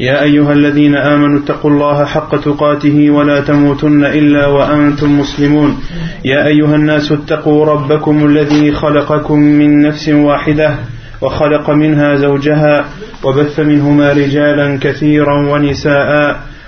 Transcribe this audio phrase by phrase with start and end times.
[0.00, 5.78] يا أيها الذين آمنوا اتقوا الله حق تقاته ولا تموتن إلا وأنتم مسلمون.
[6.24, 10.74] يا أيها الناس اتقوا ربكم الذي خلقكم من نفس واحدة
[11.20, 12.84] وخلق منها زوجها
[13.24, 16.40] وبث منهما رجالا كثيرا ونساء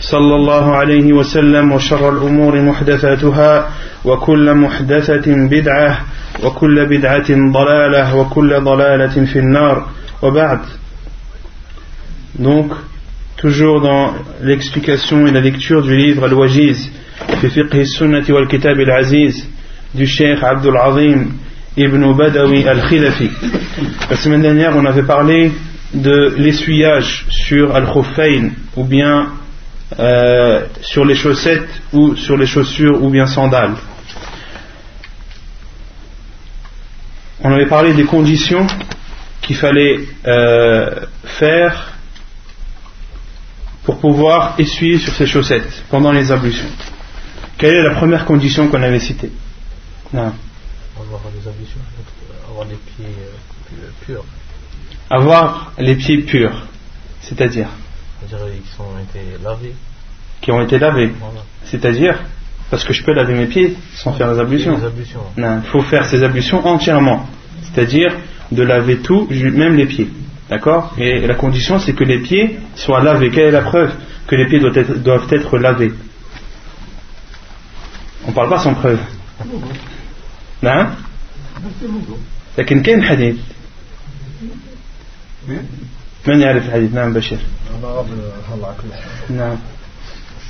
[0.00, 3.68] صلى الله عليه وسلم وشر الأمور محدثاتها
[4.04, 6.00] وكل محدثة بدعة
[6.44, 9.86] وكل بدعة ضلالة وكل ضلالة في النار
[10.22, 10.60] وبعد
[12.38, 12.72] Donc,
[13.36, 16.90] toujours dans l'explication et la lecture du livre Al-Wajiz,
[17.40, 19.46] fiqh sunnati wal kitab al-aziz,
[19.94, 21.32] du Cheikh Abdul Azim
[21.76, 23.30] ibn Badawi al-Khilafi.
[24.08, 25.52] La semaine dernière, on avait parlé
[25.92, 29.26] de l'essuyage sur al-Khuffayn, ou bien
[29.98, 33.74] euh, sur les chaussettes ou sur les chaussures ou bien sandales.
[37.42, 38.66] On avait parlé des conditions
[39.40, 41.94] qu'il fallait euh, faire
[43.82, 46.68] pour pouvoir essuyer sur ces chaussettes pendant les ablutions.
[47.58, 49.32] Quelle est la première condition qu'on avait citée?
[50.12, 50.32] Non.
[50.98, 51.80] Avoir les ablutions,
[52.48, 54.24] avoir les pieds euh, purs.
[55.08, 56.66] Avoir les pieds purs,
[57.22, 57.68] c'est-à-dire?
[58.19, 59.75] C'est-à-dire qui ont été lavés.
[60.41, 61.11] Qui ont été lavés.
[61.19, 61.41] Voilà.
[61.65, 62.19] C'est-à-dire
[62.69, 64.77] parce que je peux laver mes pieds sans faire les ablutions.
[64.77, 65.21] Les ablutions.
[65.37, 67.27] Non, il faut faire ces ablutions entièrement.
[67.63, 68.15] C'est-à-dire
[68.51, 70.09] de laver tout, même les pieds.
[70.49, 73.31] D'accord Et la condition, c'est que les pieds soient lavés.
[73.31, 73.91] Quelle est la preuve
[74.27, 75.93] que les pieds doivent être, doivent être lavés
[78.25, 78.99] On ne parle pas sans preuve.
[80.61, 80.95] نعم
[82.57, 83.35] لكن كاين حديث
[86.27, 89.31] من يعرف الحديث نعم بشير En arabe, euh, Allah akbar.
[89.31, 89.57] نعم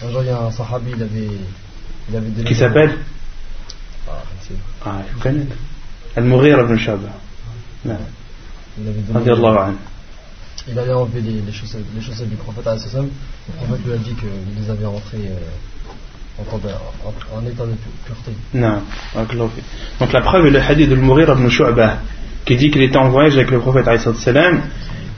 [0.03, 1.29] Un jour, il y a un sahabi, il avait,
[2.09, 2.97] il avait des qui s'appelle
[4.07, 4.53] Ah, c'est-
[4.85, 5.46] ah, je connais
[6.18, 7.09] المغيرة بن شعبة
[7.85, 7.97] نعم
[8.78, 9.75] il avait donné- رضي الله عنه
[10.68, 12.66] Il allait enlever les, les, chaussettes, les chaussettes du prophète.
[12.66, 13.09] alayhi salam.
[13.47, 14.29] Le prophète lui a dit qu'il
[14.59, 16.69] les avait rentrées euh, en, temps de-
[17.07, 18.31] en- en état de pu- pureté.
[18.56, 18.81] Non,
[19.13, 19.63] barakallahu fik.
[20.00, 22.00] Donc la preuve est le hadith de Mourir ibn Shu'bah
[22.46, 24.01] qui dit qu'il était en voyage avec le prophète alayhi
[24.31, 24.56] salam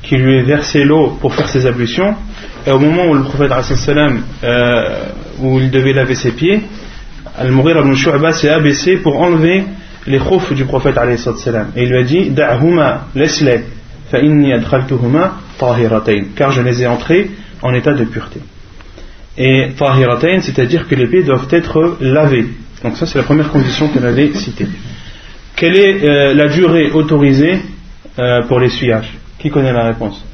[0.03, 2.15] qui lui a versé l'eau pour faire ses ablutions
[2.67, 3.53] et au moment où le prophète
[4.45, 5.05] euh,
[5.41, 6.63] où il devait laver ses pieds
[7.37, 9.65] Al-Mourir ibn Shu'bah s'est abaissé pour enlever
[10.07, 10.97] les khoufs du prophète
[11.77, 13.65] et il lui a dit Da'huma, laisse-les
[14.11, 17.31] fa inni adkhaltuhuma tahiratayn car je les ai entrés
[17.63, 18.41] en état de pureté
[19.39, 22.49] et tahiratayn, c'est-à-dire que les pieds doivent être lavés.
[22.83, 24.67] Donc ça c'est la première condition qu'elle avait citée.
[25.57, 27.61] Quelle est euh, la durée autorisée
[28.19, 30.25] euh, pour l'essuyage Qui connaît la réponse?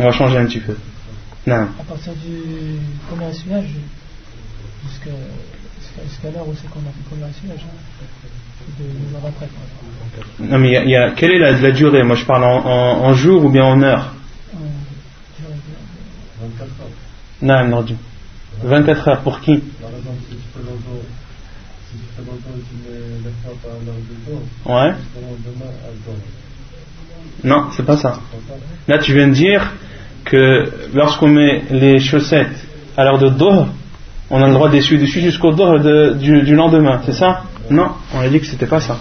[0.00, 0.76] On va changer un petit peu.
[1.46, 1.68] Non.
[1.78, 3.68] à partir du premier essuyage
[4.84, 5.10] jusqu'à
[6.04, 8.04] jusqu'à l'heure où c'est qu'on a fait le premier essuyage hein,
[8.80, 9.46] de deux heures après.
[10.40, 12.02] Non mais il y a- y a- quelle est la, la durée?
[12.02, 14.12] Moi je parle en, en, en jour ou bien en heure
[14.54, 14.58] Euh,
[15.38, 15.58] je dirais
[16.58, 17.96] que- Non, non, Dieu.
[18.64, 19.56] 24 heures pour qui?
[19.58, 21.02] Par exemple, si tu fais longtemps,
[21.88, 24.94] si tu fais longtemps, tu mets les frappes à l'heure de jour, Ouais.
[25.44, 25.70] demain.
[27.44, 28.18] Non, c'est pas ça.
[28.88, 29.72] Là tu viens de dire
[30.24, 30.64] que
[30.94, 32.66] lorsqu'on met les chaussettes
[32.96, 33.68] à l'heure de Dohr,
[34.30, 37.42] on a le droit d'essuyer dessus jusqu'au Dohr de- du, du lendemain, c'est ça?
[37.70, 38.98] Non, on a dit que c'était pas ça.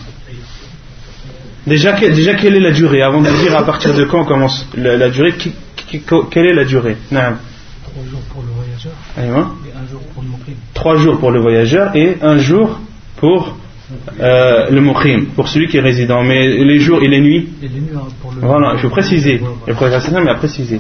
[1.66, 4.68] Déjà, que- déjà, quelle est la durée Avant de dire à partir de quand commence
[4.75, 6.97] la, la durée, qui- qui- quelle est la durée?
[7.12, 7.38] Naam.
[7.84, 9.22] Trois jours pour le voyageur et
[9.75, 10.51] un jour pour le muqim.
[10.75, 12.80] Trois jours pour le voyageur et un jour
[13.18, 13.57] pour
[14.20, 16.24] euh, le muqim, pour celui qui est résident.
[16.24, 18.42] Mais les jours et les nuits, Et les nuits hein, pour le.
[18.42, 19.42] voilà, il faut préciser.
[19.68, 20.80] Le prophète a précisé.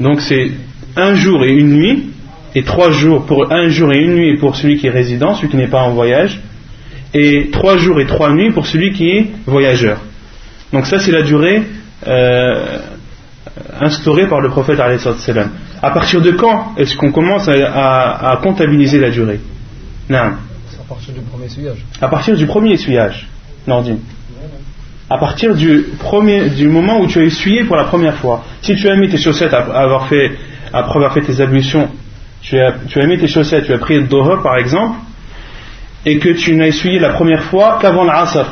[0.00, 0.50] Donc c'est
[0.96, 2.10] un jour et une nuit,
[2.54, 5.48] et trois jours pour un jour et une nuit pour celui qui est résident, celui
[5.48, 6.40] qui n'est pas en voyage,
[7.14, 9.98] et trois jours et trois nuits pour celui qui est voyageur.
[10.72, 11.62] Donc ça c'est la durée
[12.06, 12.78] euh,
[13.80, 14.78] instaurée par le prophète.
[14.80, 19.40] À partir de quand est-ce qu'on commence à, à- à comptabiliser la durée?
[20.08, 20.32] Non.
[20.80, 21.84] À partir du premier essuyage.
[22.00, 23.28] À partir du premier essuyage,
[23.66, 24.00] Nordine.
[25.10, 28.44] À partir du, premier, du moment où tu as essuyé pour la première fois.
[28.60, 30.32] Si tu as mis tes chaussettes après avoir fait,
[31.26, 31.88] tes ablutions
[32.42, 34.98] tu as, tu as mis tes chaussettes, tu as pris le doha par exemple,
[36.06, 38.46] et que tu n'as essuyé la première fois qu'avant l'asr,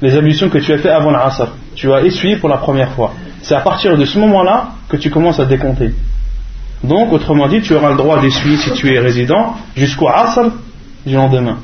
[0.00, 3.14] les ablutions que tu as fait avant l'asr, tu as essuyé pour la première fois.
[3.42, 5.92] C'est à partir de ce moment-là que tu commences à décompter.
[6.84, 10.50] Donc, autrement dit, tu auras le droit d'essuyer si tu es résident jusqu'au asr
[11.06, 11.60] du lendemain.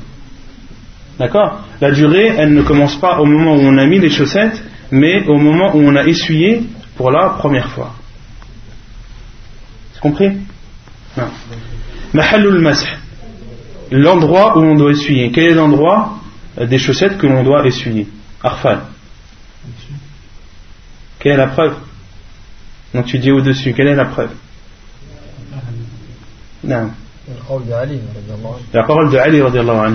[1.19, 1.63] D'accord?
[1.81, 5.27] La durée, elle ne commence pas au moment où on a mis les chaussettes, mais
[5.27, 6.63] au moment où on a essuyé
[6.95, 7.93] pour la première fois.
[9.93, 10.31] C'est compris?
[11.17, 11.27] Non.
[12.13, 12.89] Mahallul masih.
[13.91, 15.31] L'endroit où on doit essuyer.
[15.31, 16.19] Quel est l'endroit?
[16.59, 18.07] Des chaussettes que l'on doit essuyer
[18.43, 18.81] Arfan.
[21.19, 21.75] Quelle est la preuve?
[22.93, 24.31] Donc tu dis au-dessus, quelle est la preuve?
[26.63, 26.91] Non.
[28.72, 29.42] La parole de Ali,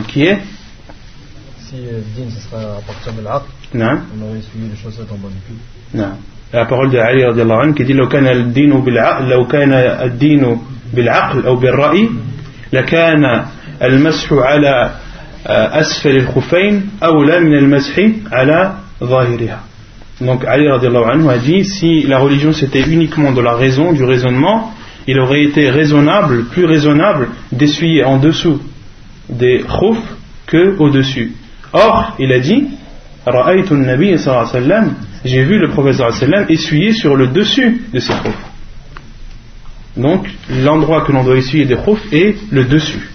[0.07, 0.37] qui est
[1.59, 5.15] Si le din, ce sera à partir de l'aql, on aurait essuyé les chaussettes en
[5.15, 5.97] bas du cul.
[5.97, 6.13] Non.
[6.53, 7.23] La parole de Ali
[7.75, 10.57] qui dit لو كان الدين بالعقل لو كان الدين
[10.93, 12.09] بالعقل أو بالرأي
[12.73, 13.45] لكان
[13.81, 14.91] المسح على
[15.45, 17.99] أسفل الخفين أولى من المسح
[18.31, 19.59] على ظاهرها
[20.21, 24.71] Donc Ali anhu a dit si la religion c'était uniquement de la raison, du raisonnement,
[25.08, 28.60] il aurait été raisonnable, plus raisonnable d'essuyer en dessous
[29.30, 29.96] des khouf
[30.46, 31.32] que au-dessus.
[31.72, 32.68] Or, il a dit
[35.24, 38.36] j'ai vu le prophète essuyer sur le dessus de ses khouf.
[39.96, 43.10] Donc, l'endroit que l'on doit essuyer des khouf est le dessus.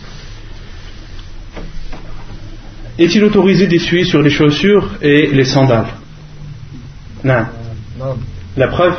[2.97, 5.93] Est-il autorisé d'essuyer sur les chaussures et les sandales?
[7.23, 7.45] Non.
[8.57, 8.95] La preuve?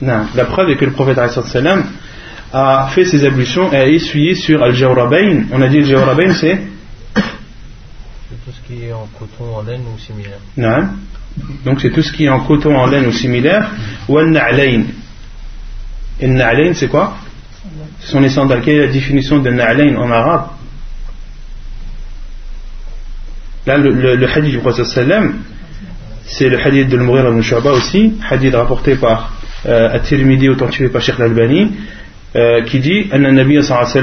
[0.00, 0.26] Non.
[0.34, 5.46] La preuve est que le prophète a fait ses ablutions et a essuyé sur Al-Jawrabain.
[5.52, 6.60] On a dit Al-Jawrabain c'est
[8.44, 10.38] tout ce qui est en coton, en laine ou similaire.
[10.56, 10.88] Non.
[11.64, 13.70] Donc c'est tout ce qui est en coton, en laine ou similaire.
[14.08, 14.84] Ou Al-Na'lain.
[16.20, 17.16] Et Na'lain c'est quoi?
[18.00, 18.62] Ce sont les sandales.
[18.62, 20.48] Quelle est la définition de Na'lain en arabe?
[23.66, 24.86] Là, le, le, le hadith du prophète
[26.28, 29.32] c'est le hadith de l'Mughir ibn Shu'ba aussi, hadith rapporté par
[29.66, 31.70] euh, At-Tirmidhi, authentifié par Sheikh Al-Albani,
[32.34, 33.94] euh, qui dit Anna Nabi sallallahu alayhi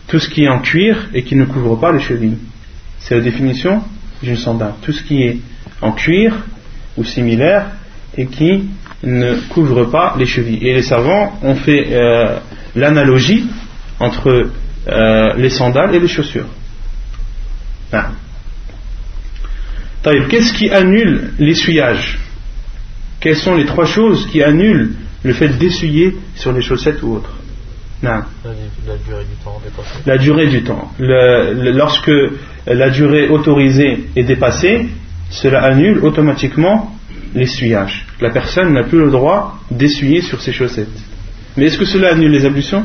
[0.07, 2.39] Tout ce qui est en cuir et qui ne couvre pas les chevilles.
[3.01, 3.83] C'est la définition
[4.23, 4.75] d'une sandale.
[4.83, 5.39] Tout ce qui est
[5.83, 6.33] en cuir
[6.97, 7.67] ou similaire
[8.17, 8.69] et qui
[9.03, 10.61] ne couvre pas les chevilles.
[10.63, 12.39] Et les savants ont fait euh,
[12.79, 13.47] l'analogie
[14.01, 14.51] entre
[14.89, 16.47] euh, les sandales et les chaussures.
[17.93, 18.11] Ah.
[20.31, 22.19] Qu'est-ce qui annule l'essuyage?
[23.21, 24.93] Quelles sont les trois choses qui annulent
[25.23, 27.35] le fait d'essuyer sur les chaussettes ou autres?
[28.87, 29.99] La durée du temps dépassée.
[30.07, 30.93] La durée du temps.
[30.99, 32.13] lorsque
[32.67, 34.89] la durée autorisée est dépassée,
[35.31, 36.95] cela annule automatiquement
[37.35, 38.07] l'essuyage.
[38.21, 40.89] La personne n'a plus le droit d'essuyer sur ses chaussettes.
[41.59, 42.85] Mais est-ce que cela annule les ablutions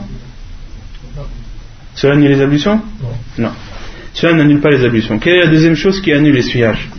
[1.15, 1.23] Non.
[1.93, 2.81] Cela annule les ablutions
[3.37, 3.51] Non.
[4.15, 5.19] Cela n'annule pas les ablutions.
[5.19, 6.89] Quelle est la deuxième chose qui annule l'essuyage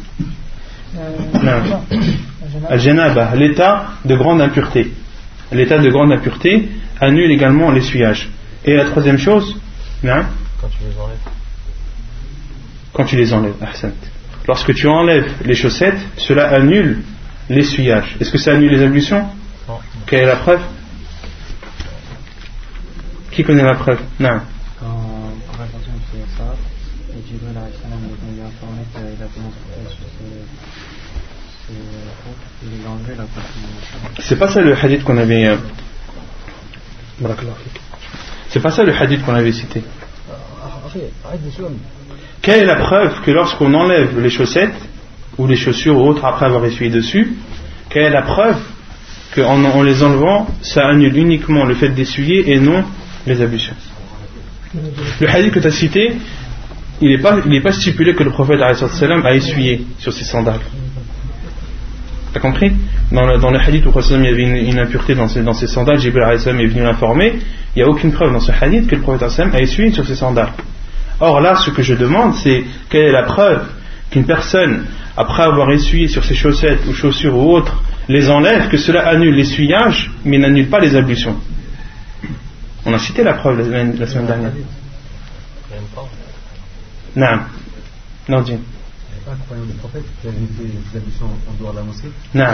[2.71, 4.93] Al-Janaba, l'état de grande impureté.
[5.51, 6.69] L'état de grande impureté
[7.01, 8.29] annule également l'essuyage.
[8.65, 9.57] Et la troisième chose
[10.61, 11.17] Quand tu les enlèves.
[12.93, 13.55] Quand tu les enlèves,
[14.47, 17.03] Lorsque tu enlèves les chaussettes, cela annule
[17.51, 18.17] l'essuyage.
[18.21, 19.27] Est-ce que ça annule les ablutions
[19.69, 19.79] Non.
[20.07, 20.61] Quelle est la preuve
[23.35, 23.99] Qui connaît la preuve?
[24.21, 24.41] Non.
[34.21, 35.47] C'est pas ça le hadith qu'on avait.
[35.47, 35.57] Euh...
[38.51, 39.83] C'est pas ça le hadith qu'on avait cité.
[42.41, 44.81] Quelle est la preuve que lorsqu'on enlève les chaussettes,
[45.39, 47.35] ou les chaussures ou autres après avoir essuyé dessus,
[47.91, 48.61] quelle est la preuve
[49.35, 52.85] qu'en en les enlevant, ça annule uniquement le fait d'essuyer et non
[53.27, 53.75] les ablutions
[55.21, 56.17] Le hadith que tu as cité,
[57.01, 60.61] il n'est pas, pas, stipulé que le prophète a essuyé sur ses sandales.
[62.33, 62.73] T'as compris?
[63.13, 65.69] Dans le, dans le, hadith où il y avait une, impureté dans ses, dans ses
[65.69, 67.35] sandales, Jibril est venu l'informer,
[67.75, 70.17] il n'y a aucune preuve dans ce hadith que le prophète a essuyé sur ses
[70.17, 70.53] sandales.
[71.21, 73.67] Or là, ce que je demande, c'est quelle est la preuve
[74.11, 74.85] qu'une personne
[75.17, 79.35] après avoir essuyé sur ses chaussettes ou chaussures ou autres, les enlève, que cela annule
[79.35, 81.37] l'essuyage, mais n'annule pas les ablutions.
[82.87, 84.53] On a cité la preuve la semaine, dernière.
[87.17, 87.39] Non.
[88.29, 88.59] Non, dis.
[92.35, 92.45] Non.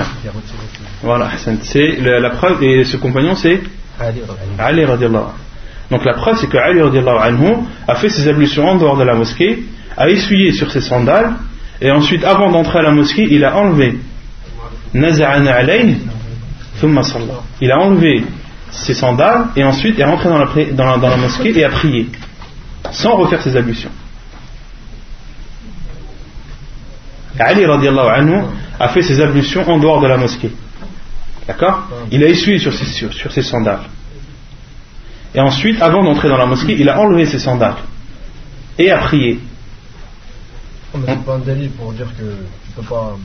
[1.02, 1.30] Voilà,
[1.62, 3.60] c'est la preuve, et ce compagnon c'est
[4.58, 5.25] Ali radiallahu
[5.90, 7.56] Donc la preuve c'est que Ali radiallahu anhu
[7.88, 9.64] a fait ses ablutions en dehors de la mosquée
[9.96, 11.34] a essuyé sur ses sandales,
[11.80, 13.99] et ensuite, avant d'entrer à la mosquée, il a enlevé.
[14.94, 15.04] Il
[17.72, 18.25] a enlevé
[18.72, 21.70] ses sandales, et ensuite est rentré dans la, dans la- dans la mosquée et a
[21.70, 22.08] prié,
[22.92, 23.90] sans refaire ses ablutions.
[27.38, 28.42] Ali radiallahu anhu
[28.78, 30.52] a fait ses ablutions en dehors de la mosquée.
[31.46, 31.88] D'accord?
[32.10, 33.82] Il a essuyé sur ses, sur, sur ses sandales.
[35.34, 37.76] Et ensuite, avant d'entrer dans la mosquée, il a enlevé ses sandales
[38.78, 39.40] et a prié.
[40.94, 43.16] Mais c'est pas un délit pour dire que tu peux pas.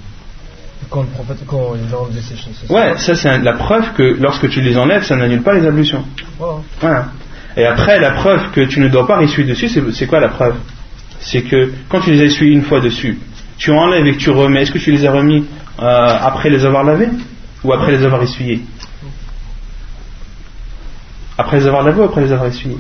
[0.90, 2.64] Quand le prophète, quand il a enlevé ses choses.
[2.70, 6.04] Ouais, ça c'est la preuve que lorsque tu les enlèves, ça n'annule pas les ablutions.
[6.38, 6.56] Voilà.
[6.80, 7.06] Voilà.
[7.58, 10.56] Et après, la preuve que tu ne dois pas essuyer dessus, c'est quoi la preuve?
[11.20, 13.18] C'est que quand tu les as essuyés une fois dessus,
[13.58, 15.46] tu enlèves et que tu remets, est-ce que tu les as remis
[15.80, 17.10] euh, après les avoir lavés
[17.64, 18.62] ou après les avoir essuyés?
[21.38, 22.78] Après les avoir lavés ou après les avoir essuyés.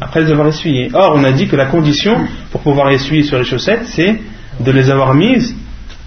[0.00, 0.90] Après les avoir essuyés.
[0.92, 4.20] Or, on a dit que la condition pour pouvoir essuyer sur les chaussettes, c'est
[4.60, 5.54] de les avoir mises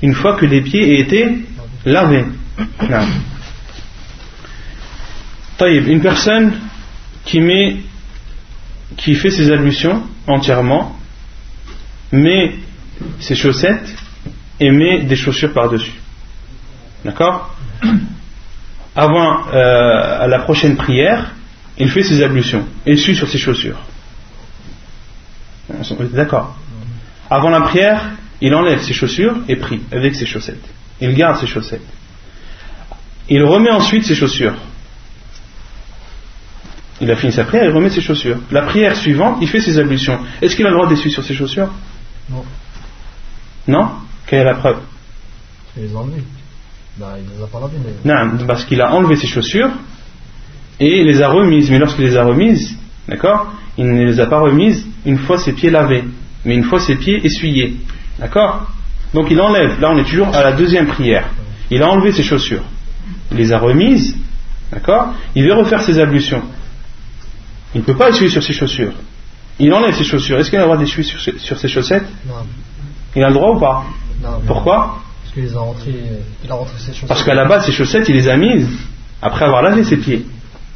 [0.04, 1.46] une fois que les pieds aient été
[1.86, 2.26] lavés.
[2.90, 3.08] Non.
[5.66, 6.60] Une personne
[7.24, 7.78] qui met,
[8.98, 11.00] qui fait ses ablutions entièrement,
[12.12, 12.56] met
[13.22, 13.96] ses chaussettes
[14.60, 15.94] et met des chaussures par-dessus.
[17.06, 17.56] D'accord
[18.94, 21.32] Avant euh, la prochaine prière,
[21.78, 23.80] il fait ses ablutions, essuie sur ses chaussures.
[26.12, 26.58] D'accord.
[27.30, 28.12] Avant la prière,
[28.42, 30.64] il enlève ses chaussures et prie avec ses chaussettes.
[31.02, 31.88] Il garde ses chaussettes.
[33.30, 34.56] Il remet ensuite ses chaussures.
[37.02, 38.38] Il a fini sa prière, il remet ses chaussures.
[38.52, 40.20] La prière suivante, il fait ses ablutions.
[40.42, 41.70] Est-ce qu'il a le droit d'essuyer sur ses chaussures?
[42.30, 42.44] Non.
[43.68, 43.90] Non?
[44.26, 44.78] Quelle est la preuve?
[45.76, 46.24] Il les a enlevés.
[46.98, 48.14] Bah, il les a pas lavés, mais.
[48.14, 49.72] Non, parce qu'il a enlevé ses chaussures
[50.80, 51.70] et il les a remises.
[51.72, 55.54] Mais lorsqu'il les a remises, d'accord Il ne les a pas remises une fois ses
[55.54, 56.04] pieds lavés,
[56.46, 57.78] mais une fois ses pieds essuyés.
[58.20, 58.68] D'accord
[59.14, 59.80] Donc il enlève.
[59.80, 61.30] Là, on est toujours à la deuxième prière.
[61.70, 62.64] Il a enlevé ses chaussures.
[63.32, 64.16] Il les a remises.
[64.72, 66.42] D'accord Il veut refaire ses ablutions.
[67.76, 68.94] Il ne peut pas essuyer sur ses chaussures.
[69.60, 70.38] Il enlève ses chaussures.
[70.40, 72.34] Est-ce qu'il a le droit d'essuyer sur, ses- sur ses chaussettes Non.
[73.16, 73.84] Il a le droit ou pas
[74.24, 75.62] non Pourquoi Parce qu'il les a.
[76.44, 77.08] Il a rentré ses choses.
[77.08, 78.68] Parce qu'à la base, ses chaussettes, il les a mises
[79.22, 80.26] après avoir lavé ses pieds.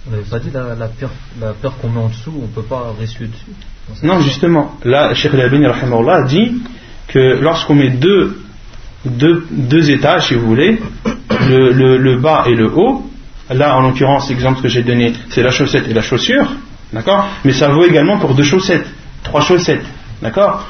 [0.08, 1.10] On n'avait pas dit la, la peur,
[1.42, 4.04] la peur qu'on met en dessous, on peut pas ressuyer dessus.
[4.04, 6.62] Non, justement, là, Cheikh rahimahullah, dit
[7.08, 8.38] que lorsqu'on met deux,
[9.90, 10.80] étages, si vous voulez,
[11.50, 13.10] le, le- le bas et le haut,
[13.50, 16.48] là, en l'occurrence, l'exemple que j'ai donné, c'est la chaussette et la chaussure,
[16.92, 17.28] d'accord?
[17.46, 18.86] Mais ça vaut également pour deux chaussettes,
[19.24, 19.86] trois chaussettes,
[20.22, 20.68] d'accord?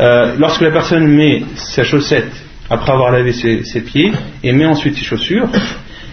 [0.00, 2.30] Euh, Lorsque la personne met sa chaussette
[2.70, 4.12] après avoir lavé ses, ses pieds
[4.44, 5.48] et met ensuite ses chaussures,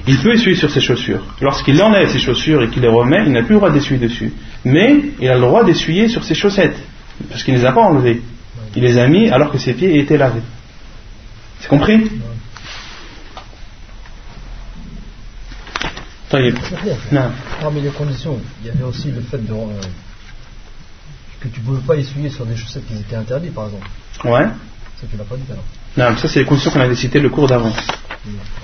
[0.08, 1.22] il peut essuyer sur ses chaussures.
[1.42, 4.32] Lorsqu'il enlève ses chaussures et qu'il les remet, il n'a plus le droit d'essuyer dessus.
[4.66, 6.78] Mais il a le droit d'essuyer sur ses chaussettes,
[7.30, 8.22] parce qu'il ne les a pas enlevées
[8.78, 10.42] il les a mis alors que ses pieds étaient lavés.
[11.60, 11.98] C'est compris
[17.12, 17.32] non.
[17.62, 19.82] Parmi les conditions, il y avait aussi le fait de, euh,
[21.40, 23.88] que tu ne pouvais pas essuyer sur des chaussettes qui étaient interdites, par exemple.
[24.26, 24.46] Ouais.
[25.00, 25.64] Ça, tu l'as pas dit alors.
[25.98, 27.78] Non, ça, c'est les conditions qu'on avait citées le cours d'avance.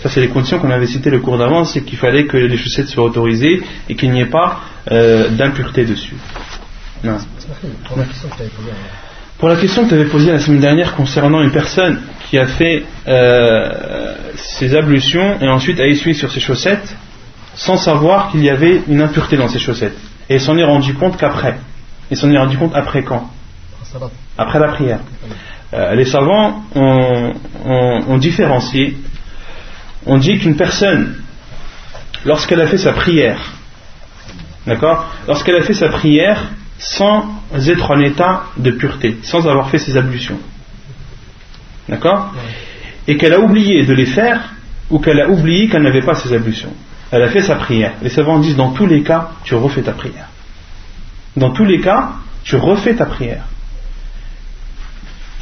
[0.02, 2.58] Ça, c'est les conditions qu'on avait citées le cours d'avance, c'est qu'il fallait que les
[2.58, 4.60] chaussettes soient autorisées et qu'il n'y ait pas
[4.92, 6.16] euh, d'impureté dessus.
[7.04, 7.18] Non.
[9.44, 12.48] Pour la question que tu avais posée la semaine dernière concernant une personne qui a
[12.48, 16.96] fait euh, ses ablutions et ensuite a essuyé sur ses chaussettes
[17.54, 19.98] sans savoir qu'il y avait une impureté dans ses chaussettes.
[20.30, 21.58] Et s'en est rendu compte qu'après.
[22.10, 23.30] Il s'en est rendu compte après quand?
[24.38, 25.00] Après la prière.
[25.74, 28.96] Euh, les savants ont différencié.
[30.06, 31.18] On dit qu'une personne,
[32.24, 33.42] lorsqu'elle a fait sa prière,
[34.66, 35.14] d'accord?
[35.28, 39.98] Lorsqu'elle a fait sa prière sans être en état de pureté, sans avoir fait ses
[39.98, 40.40] ablutions,
[41.88, 42.34] d'accord
[43.08, 44.54] Et qu'elle a oublié de les faire,
[44.90, 46.74] ou qu'elle a oublié qu'elle n'avait pas ses ablutions.
[47.12, 47.94] Elle a fait sa prière.
[48.02, 50.28] Les savants disent dans tous les cas, tu refais ta prière.
[51.38, 53.44] Dans tous les cas, tu refais ta prière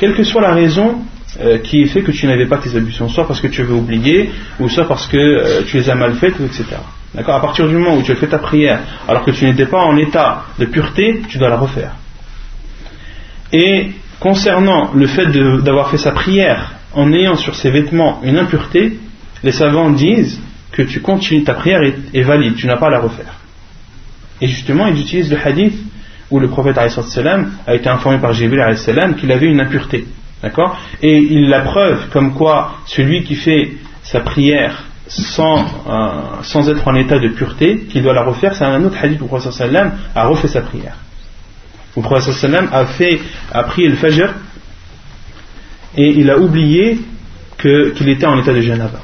[0.02, 0.96] quelle que soit la raison
[1.40, 3.72] euh, qui ait fait que tu n'avais pas tes ablutions, soit parce que tu avais
[3.72, 6.66] oublié, ou soit parce que euh, tu les as mal faites, etc.
[7.14, 7.36] D'accord?
[7.36, 9.84] À partir du moment où tu as fait ta prière, alors que tu n'étais pas
[9.84, 11.92] en état de pureté, tu dois la refaire.
[13.54, 19.00] Et concernant le fait d'avoir fait sa prière en ayant sur ses vêtements une impureté,
[19.44, 20.40] les savants disent
[20.72, 23.34] que tu continues, ta prière est, valide, tu n'as pas à la refaire.
[24.40, 25.78] Et justement, ils utilisent le hadith
[26.30, 28.64] où le prophète a été informé par Jibril
[29.18, 30.06] qu'il avait une impureté.
[30.42, 30.78] D'accord?
[31.02, 36.88] Et il la preuve comme quoi celui qui fait sa prière sans, euh, sans être
[36.88, 39.54] en état de pureté, qu'il doit la refaire, c'est un autre hadith où le prophète
[40.16, 40.96] a refait sa prière.
[41.96, 43.20] Le prophète sallam a, fait,
[43.52, 44.34] a prié le fajr
[45.98, 47.00] et il a oublié
[47.60, 49.02] qu'il était en état de janaba.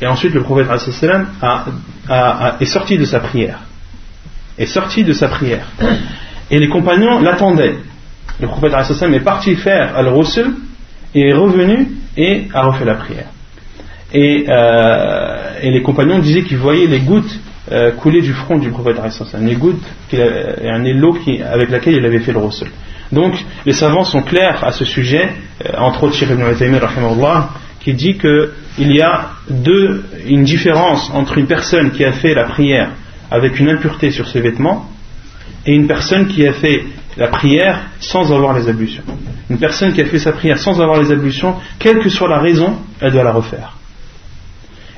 [0.00, 3.60] Et ensuite le prophète a, est sorti de sa prière.
[4.56, 5.66] Est sorti de sa prière.
[6.50, 7.76] Et les compagnons l'attendaient.
[8.40, 8.72] Le prophète
[9.02, 10.54] est parti faire al-Rusul
[11.14, 13.26] et est revenu et a refait la prière.
[14.14, 17.38] Et, euh, et les compagnons disaient qu'ils voyaient les gouttes
[17.70, 18.96] euh, couler du front du prophète
[19.40, 19.82] les gouttes,
[20.12, 21.16] un l'eau
[21.50, 22.68] avec laquelle il avait fait le Rusul.
[23.12, 23.34] Donc
[23.66, 25.30] les savants sont clairs à ce sujet,
[25.64, 26.42] euh, entre autres Cheikh ibn
[27.80, 32.44] qui dit qu'il y a deux, une différence entre une personne qui a fait la
[32.44, 32.90] prière
[33.30, 34.90] avec une impureté sur ses vêtements
[35.64, 36.84] et une personne qui a fait
[37.16, 39.02] la prière sans avoir les ablutions.
[39.50, 42.40] Une personne qui a fait sa prière sans avoir les ablutions, quelle que soit la
[42.40, 43.76] raison, elle doit la refaire.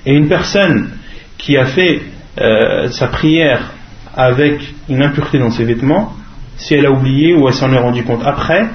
[0.07, 0.91] Et une personne
[1.39, 2.03] qui a fait
[2.39, 3.73] euh, sa prière
[4.15, 6.15] avec une impureté dans ses vêtements,
[6.57, 8.69] si elle a oublié ou elle s'en est rendu compte après,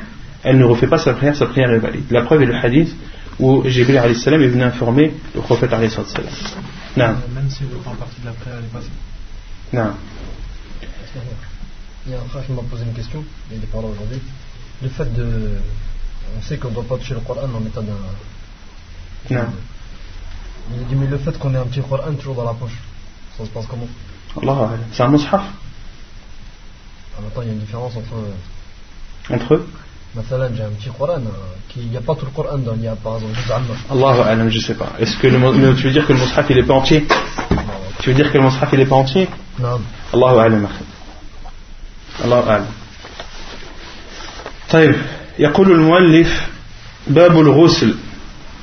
[0.44, 2.06] elle ne refait pas sa prière, sa prière est valide.
[2.12, 2.96] La preuve est le hadith
[3.40, 8.58] où Jibril est venu informer le prophète Même si le temps partie de la prière
[8.58, 8.92] est passée.
[9.74, 9.92] Non.
[12.06, 14.22] Il y a un frère qui m'a posé une question, il est pas là aujourd'hui.
[14.82, 15.58] Le fait de.
[16.38, 17.94] On sait qu'on ne doit pas toucher le Coran en état d'un.
[19.32, 19.46] Non.
[20.74, 22.78] Il a dit, mais le fait qu'on ait un petit Coran toujours dans la poche,
[23.37, 23.89] ça se passe comment
[24.41, 25.43] Allah, c'est un mushaf.
[27.19, 28.15] En même temps, il y a une différence entre.
[29.35, 29.69] Entre eux
[30.15, 31.21] Mathalan, j'ai un petit Coran,
[31.77, 33.51] il n'y a pas tout le Coran dans, il y a par exemple juste
[33.91, 34.93] Allah, je sais pas.
[34.99, 37.07] Est-ce que le, tu veux dire que le mushaf il est pas entier
[38.01, 39.29] Tu veux dire que le mushaf il est pas entier
[39.61, 39.81] Non.
[40.13, 40.69] Allahu a'lam.
[42.25, 42.67] Allahu a'lam.
[44.71, 44.95] طيب
[45.39, 46.49] يقول المؤلف
[47.07, 47.95] باب الغسل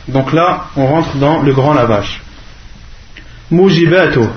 [0.09, 2.21] donc là on rentre dans le grand lavage
[3.51, 4.29] موجباته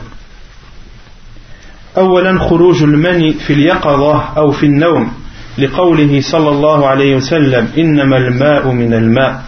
[1.97, 5.11] أولا خروج المني في اليقظة أو في النوم
[5.57, 9.43] لقوله صلى الله عليه وسلم إنما الماء من الماء.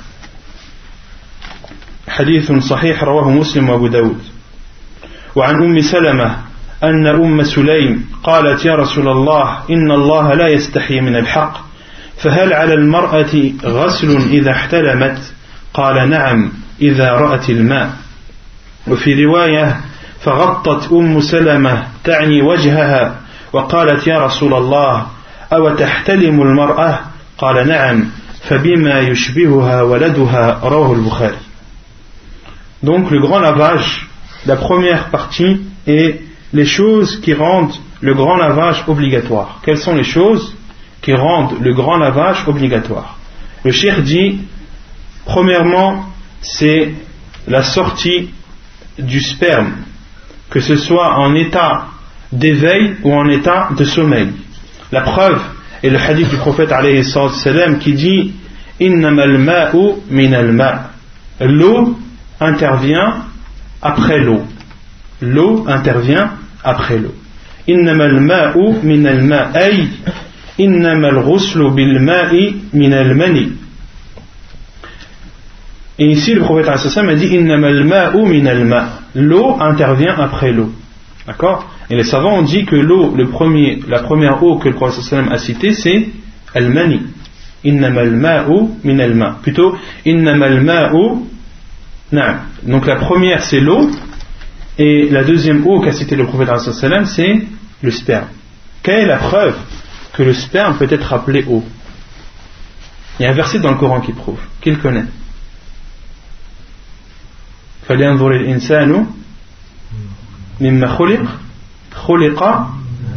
[2.07, 4.21] حديث صحيح رواه مسلم وأبو داود.
[5.35, 6.37] وعن أم سلمة
[6.83, 11.57] أن أم سليم قالت يا رسول الله إن الله لا يستحي من الحق
[12.23, 15.33] فهل على المرأة غسل إذا احتلمت؟
[15.73, 17.89] قال نعم إذا رأت الماء.
[18.87, 19.81] وفي رواية
[20.26, 23.16] فغطت أم سلمة تعني وجهها
[23.52, 25.06] وقالت يا رسول الله
[25.52, 27.00] أو تحتلم المرأة
[27.38, 28.10] قال نعم
[28.42, 31.36] فبما يشبهها ولدها رواه البخاري
[32.82, 34.08] Donc le grand lavage,
[34.44, 36.20] la première partie est
[36.52, 39.60] les choses qui rendent le grand lavage obligatoire.
[39.64, 40.54] Quelles sont les choses
[41.00, 43.16] qui rendent le grand lavage obligatoire
[43.64, 44.40] Le cheikh dit,
[45.24, 46.06] premièrement,
[46.40, 46.92] c'est
[47.46, 48.30] la sortie
[48.98, 49.74] du sperme,
[50.49, 51.87] que ce soit en état
[52.31, 54.29] d'éveil ou en état de sommeil.
[54.91, 55.41] La preuve
[55.83, 56.73] est le hadith du prophète
[57.79, 58.33] qui dit
[61.39, 61.97] L'eau
[62.39, 63.15] intervient
[63.81, 64.43] après l'eau.
[65.21, 66.31] L'eau intervient
[66.63, 67.13] après l'eau.
[67.69, 69.87] إنما الماء من الماء أي
[70.59, 73.51] إنما الغسل بالماء من المني
[75.99, 80.71] Et ici le prophète a dit إنما الماء من الماء l'eau intervient après l'eau.
[81.25, 81.69] D'accord?
[81.89, 85.73] Et les savants ont dit que l'eau, la première eau que le Prophète a citée,
[85.73, 86.07] c'est
[86.55, 87.01] Al-Mani.
[87.65, 89.39] Innamal ma'u min al-ma.
[89.41, 91.25] Plutôt, innamal ma'u
[92.11, 92.39] na'am.
[92.63, 93.89] Donc la première, c'est l'eau.
[94.77, 96.49] Et la deuxième eau qu'a cité le Prophète,
[97.05, 97.41] c'est
[97.81, 98.27] le sperme.
[98.83, 99.55] Quelle est la preuve
[100.13, 101.63] que le sperme peut être appelé eau?
[103.19, 104.39] Il y a un verset dans le Coran qui prouve.
[104.61, 105.05] Qui connaît
[107.88, 109.06] فلينظر الإنسان
[110.60, 111.24] مما خلق
[111.94, 112.66] خلق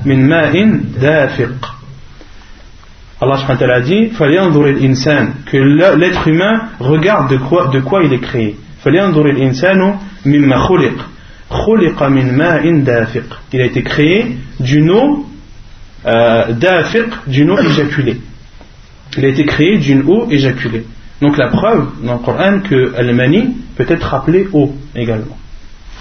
[0.05, 1.75] من ماء دافق
[3.21, 8.03] Allah subhanahu wa a dit فلينظر الإنسان que l'être humain regarde de quoi, de quoi
[8.03, 11.09] il est créé فلينظر الإنسان مما خلق
[11.49, 15.25] خلق من ماء دافق il a été créé d'une eau
[16.05, 18.19] euh, dafiq d'une eau éjaculée
[19.17, 20.85] il a été créé d'une eau éjaculée
[21.21, 25.38] donc la preuve dans le Coran que al-mani peut être appelé eau également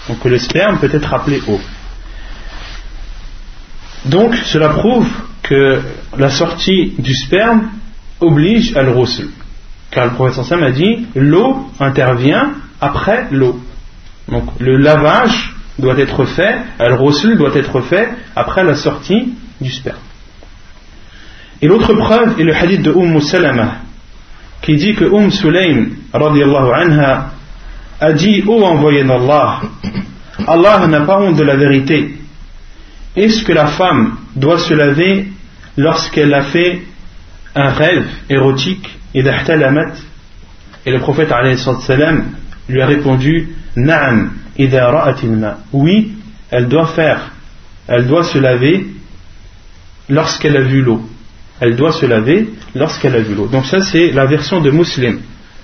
[0.09, 1.59] donc le sperme peut être appelé eau.
[4.05, 5.07] Donc cela prouve
[5.43, 5.81] que
[6.17, 7.69] la sortie du sperme
[8.19, 8.93] oblige à le
[9.91, 13.59] Car le prophète Sansam a dit l'eau intervient après l'eau.
[14.27, 16.97] Donc le lavage doit être fait, al
[17.37, 19.97] doit être fait après la sortie du sperme.
[21.61, 23.75] Et l'autre preuve est le hadith de Umm Salama
[24.61, 27.31] qui dit que Umm Sulaym anha
[27.99, 29.61] a dit Ô envoyé d'Allah,
[30.47, 32.15] Allah n'a pas honte de la vérité.
[33.15, 35.27] Est-ce que la femme doit se laver
[35.77, 36.81] lorsqu'elle a fait
[37.55, 41.33] un rêve érotique et Et le prophète
[42.69, 44.31] lui a répondu Na'am,
[45.73, 46.13] Oui,
[46.51, 47.31] elle doit faire,
[47.87, 48.87] elle doit se laver
[50.09, 51.01] lorsqu'elle a vu l'eau.
[51.59, 53.47] Elle doit se laver lorsqu'elle a vu l'eau.
[53.47, 55.19] Donc ça c'est la version de Muslim,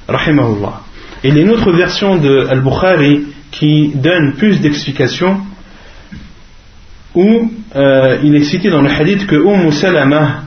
[0.08, 0.82] rahimahullah.
[1.25, 5.41] Et il y a une autre version de Al-Bukhari qui donne plus d'explications
[7.15, 10.43] où euh, il est cité dans le hadith que Umm Salama,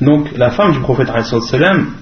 [0.00, 1.08] donc la femme du prophète
[1.42, 1.92] salam,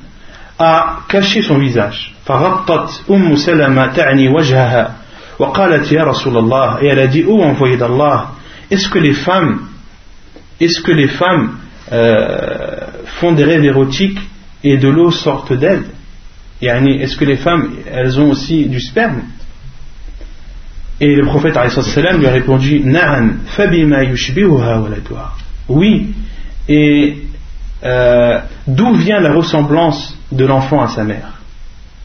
[0.59, 2.15] a caché son visage.
[2.27, 4.95] فغطت أم سلمة تعني وجهها
[5.39, 8.29] وقالت يا رسول الله et elle a dit oh envoyé d'Allah
[8.71, 9.61] est-ce que les femmes
[10.61, 11.59] est-ce que les femmes
[11.93, 12.77] euh,
[13.21, 14.21] font des rêves érotiques
[14.63, 15.93] et de l'eau sorte d'elles yani,
[16.62, 19.22] Est-ce que les femmes elles ont aussi du sperme?
[21.02, 21.58] Et le prophète
[22.18, 22.84] lui a répondu.
[25.70, 26.14] Oui,
[26.68, 27.18] et
[27.86, 31.40] euh, d'où vient la ressemblance de l'enfant à sa mère?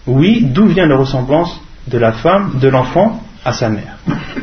[0.06, 3.96] Oui, d'où vient la ressemblance de la femme, de l'enfant à sa mère?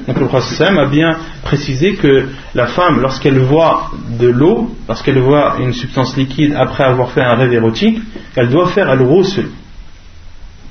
[0.07, 5.57] Donc le prophète a bien précisé que la femme, lorsqu'elle voit de l'eau, lorsqu'elle voit
[5.59, 7.99] une substance liquide après avoir fait un rêve érotique,
[8.35, 9.45] elle doit faire al-ghusl.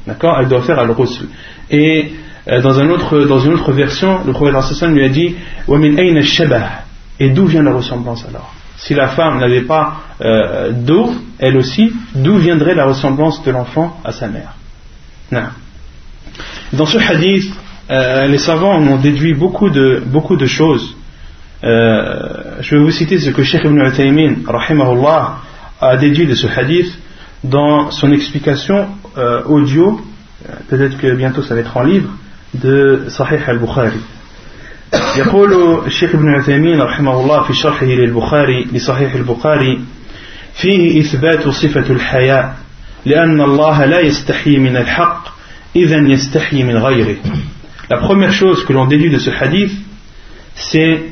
[0.06, 1.26] D'accord Elle doit faire al-ghusl.
[1.70, 2.12] Et
[2.48, 5.34] euh, dans, une autre version, le prophète lui a dit
[7.18, 8.54] Et d'où vient la ressemblance alors?
[8.76, 14.00] Si la femme n'avait pas euh, d'eau, elle aussi, d'où viendrait la ressemblance de l'enfant
[14.04, 14.54] à sa mère?
[16.72, 17.52] Dans ce hadith,
[17.90, 20.96] euh, les savants ont déduit beaucoup de, choses.
[21.62, 24.36] je vais vous citer ce que Sheikh ibn Uthaymin
[25.80, 26.98] a déduit de ce hadith
[27.44, 28.88] dans son explication
[29.45, 30.01] audio.
[30.69, 32.09] Peut-être que bientôt ça va être en livre
[32.53, 33.99] de صحيح البخاري
[35.17, 39.79] يقول الشيخ ابن عثيمين رحمه الله في شرحه للبخاري لصحيح البخاري
[40.53, 42.55] فيه إثبات صفة الحياء
[43.05, 45.27] لأن الله لا يستحي من الحق
[45.75, 47.15] إذا يستحي من غيره
[47.89, 49.71] La première chose que l'on déduit de ce hadith,
[50.55, 51.03] c'est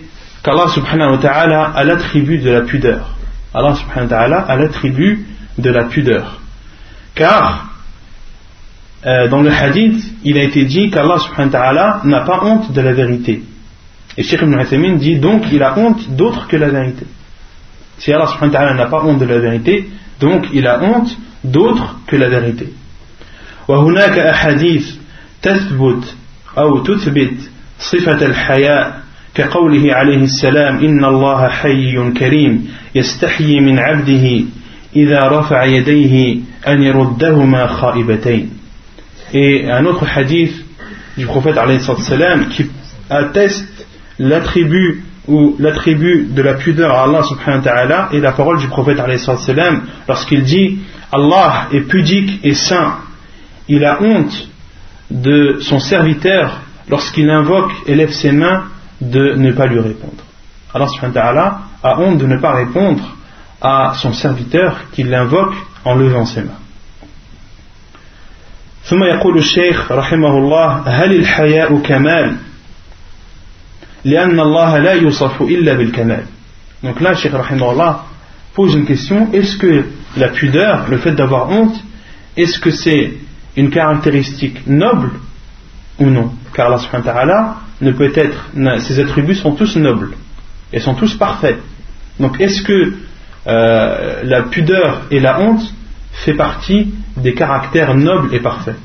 [0.41, 3.11] qu'Allah subhanahu wa ta'ala a l'attribut de la pudeur.
[3.53, 5.23] Allah subhanahu wa ta'ala a l'attribut
[5.59, 6.39] de la pudeur.
[7.13, 7.66] Car
[9.06, 12.72] Euh, dans le hadith, il a été dit qu'Allah subhanahu wa ta'ala n'a pas honte
[12.72, 13.42] de la vérité.
[14.16, 17.06] Et Sheikh ibn Uthaymin dit donc il a honte d'autre que la vérité.
[17.98, 21.16] Si Allah subhanahu wa ta'ala n'a pas honte de la vérité, donc il a honte
[21.44, 22.72] d'autre que la vérité.
[23.68, 24.94] وهناك أحاديث
[25.42, 26.14] تثبت
[26.58, 29.00] أو تثبت صفة الحياء
[29.34, 34.44] كقوله عليه السلام إن الله حي كريم يستحيي من عبده
[34.96, 38.57] إذا رفع يديه أن يردهما خائبتين
[39.32, 40.54] et un autre hadith
[41.16, 41.56] du prophète
[42.00, 42.66] salam qui
[43.10, 43.86] atteste
[44.18, 48.68] l'attribut ou l'attribut de la pudeur à Allah subhanahu wa ta'ala et la parole du
[48.68, 48.98] prophète
[50.08, 50.78] lorsqu'il dit
[51.12, 52.98] Allah est pudique et saint.
[53.68, 54.48] Il a honte
[55.10, 58.64] de son serviteur lorsqu'il invoque et lève ses mains
[59.00, 60.24] de ne pas lui répondre.
[60.72, 63.02] Allah subhanahu wa ta'ala a honte de ne pas répondre
[63.60, 66.58] à son serviteur qui l'invoque en levant ses mains
[68.87, 72.35] ثم يقول الشيخ رحمه الله هل الحياء كمال
[74.05, 76.23] لأن الله لا يوصف إلا بالكمال
[76.83, 78.05] donc là Cheikh rahimahullah
[78.53, 79.85] pose une question est-ce que
[80.17, 81.81] la pudeur le fait d'avoir honte
[82.35, 83.13] est-ce que c'est
[83.55, 85.11] une caractéristique noble
[85.99, 90.11] ou non car Allah subhanahu wa ta'ala ne peut être ses attributs sont tous nobles
[90.73, 91.59] et sont tous parfaits
[92.19, 92.93] donc est-ce que
[93.47, 95.73] euh, la pudeur et la honte
[96.11, 98.77] fait partie des caractères nobles et parfaits.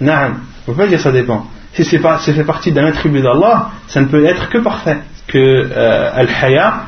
[0.00, 0.34] Non, on ne
[0.66, 1.46] peut pas dire ça dépend.
[1.74, 4.98] Si c'est pas, fait partie d'un attribut d'Allah, ça ne peut être que parfait.
[5.26, 6.86] Que euh, al-haya,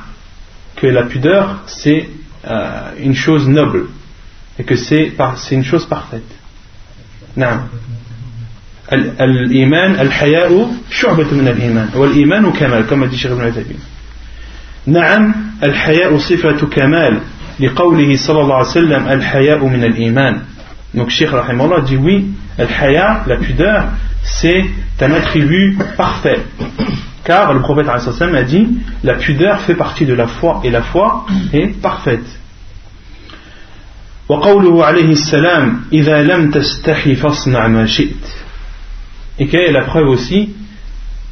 [0.77, 2.09] que la pudeur, c'est
[2.47, 3.87] euh, une chose noble
[4.59, 5.15] et que c'est
[5.51, 6.31] une chose parfaite.
[7.37, 7.61] Non.
[8.89, 11.91] Al-iman, al-haya'u, shu'batu min al-iman.
[11.95, 13.81] Wal-imanu kamal, comme a dit Cheikh Ibn Uthaymin.
[14.87, 17.21] نعم الحياء صفة كمال
[17.61, 20.41] لقوله صلى الله عليه وسلم الحياء من الإيمان
[20.95, 22.25] donc Cheikh Rahimullah dit oui
[22.59, 23.85] الحياء la pudeur
[24.23, 24.65] c'est
[25.01, 26.41] un attribut parfait
[27.25, 28.69] car le prophète a dit
[29.05, 32.27] la pudeur fait partie de la foi et la foi est parfaite
[34.29, 38.47] وقوله عليه السلام إذا لم تستحي فاصنع ما شئت
[39.39, 40.51] et quelle est la preuve aussi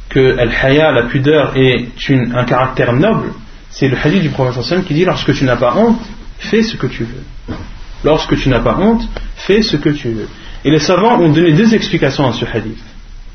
[0.09, 3.33] que Al-Haya, la pudeur, est un caractère noble,
[3.70, 6.00] C'est le hadith du prophète qui dit lorsque tu n'as pas honte,
[6.38, 7.56] fais ce que tu veux.
[8.04, 10.28] Lorsque tu n'as pas honte, fais ce que tu veux.
[10.64, 12.78] Et les savants ont donné deux explications à ce hadith.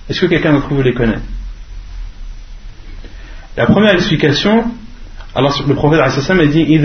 [0.09, 1.19] Est-ce que quelqu'un d'entre vous les connaît?
[3.57, 4.65] La première explication,
[5.35, 6.81] Alors le prophète a dit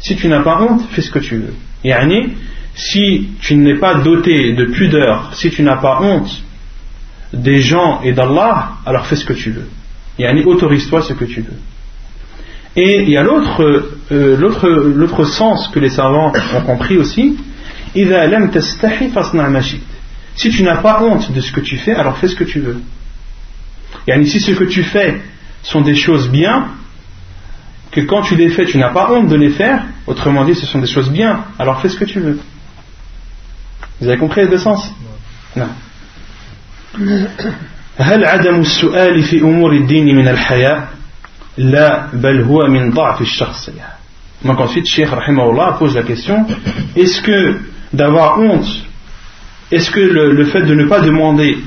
[0.00, 1.54] Si tu n'as pas honte, fais ce que tu veux.
[1.84, 2.32] Yani,
[2.74, 6.42] si tu n'es pas doté de pudeur, si tu n'as pas honte
[7.34, 9.68] des gens et d'Allah, alors fais ce que tu veux.
[10.18, 11.58] Yani, autorise-toi ce que tu veux.
[12.76, 13.62] Et il y a l'autre,
[14.10, 17.36] euh, l'autre, l'autre sens que les savants ont compris aussi.
[20.34, 22.58] Si tu n'as pas honte de ce que tu fais, alors fais ce que tu
[22.60, 22.80] veux.
[24.08, 25.20] Yani, si ce que tu fais
[25.62, 26.70] sont des choses bien,
[27.92, 30.66] que quand tu les fais, tu n'as pas honte de les faire, autrement dit, ce
[30.66, 32.40] sont des choses bien, alors fais ce que tu veux.
[34.00, 34.92] Vous avez compris les deux sens
[35.54, 35.68] Non.
[37.97, 40.87] هل عدم السؤال في أمور الدين من الحياء
[41.57, 43.99] لا بل هو من ضعف الشخصية
[44.45, 46.45] donc ensuite Cheikh Rahimahullah pose la question
[46.95, 47.59] est-ce que
[47.93, 48.67] d'avoir honte
[49.71, 51.57] est-ce que le, le, fait de ne pas demander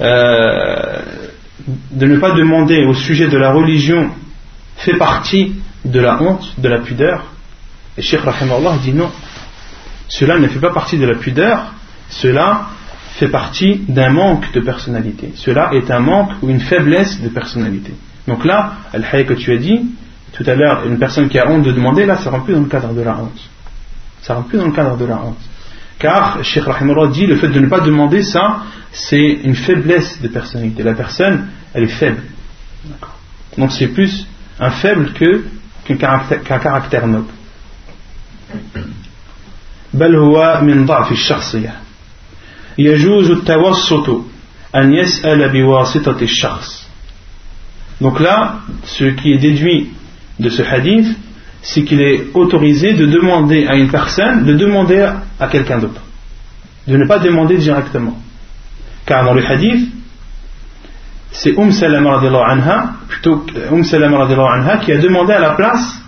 [0.00, 0.98] euh,
[1.90, 4.10] de ne pas demander au sujet de la religion
[4.76, 7.24] fait partie de la honte, de la pudeur
[7.96, 9.10] Et Cheikh Rahimahullah dit non.
[10.08, 11.72] Cela ne fait pas partie de la pudeur,
[12.08, 12.68] cela
[13.15, 15.31] fait partie d'un manque de personnalité.
[15.35, 17.93] Cela est un manque ou une faiblesse de personnalité.
[18.27, 19.85] Donc là, al que tu as dit,
[20.33, 22.61] tout à l'heure, une personne qui a honte de demander, là, ça rentre plus dans
[22.61, 23.39] le cadre de la honte.
[24.21, 25.39] Ça rentre plus dans le cadre de la honte.
[25.97, 30.27] Car, Cheikh Rahimahullah dit, le fait de ne pas demander ça, c'est une faiblesse de
[30.27, 30.83] personnalité.
[30.83, 32.21] La personne, elle est faible.
[33.57, 34.27] Donc c'est plus
[34.59, 37.31] un faible qu'un caractère, caractère noble.
[42.78, 44.08] يجوز التوسط
[44.74, 46.80] أن يسأل بواسطة الشخص
[48.00, 49.90] donc là ce qui est déduit
[50.38, 51.06] de ce hadith
[51.62, 55.06] c'est qu'il est autorisé de demander à une personne de demander
[55.38, 56.00] à quelqu'un d'autre
[56.88, 58.16] de ne pas demander directement
[59.10, 59.88] car dans le hadith,
[61.32, 66.00] c'est Umm Salama anha, plutôt Umm Salama anha qui a demandé à la place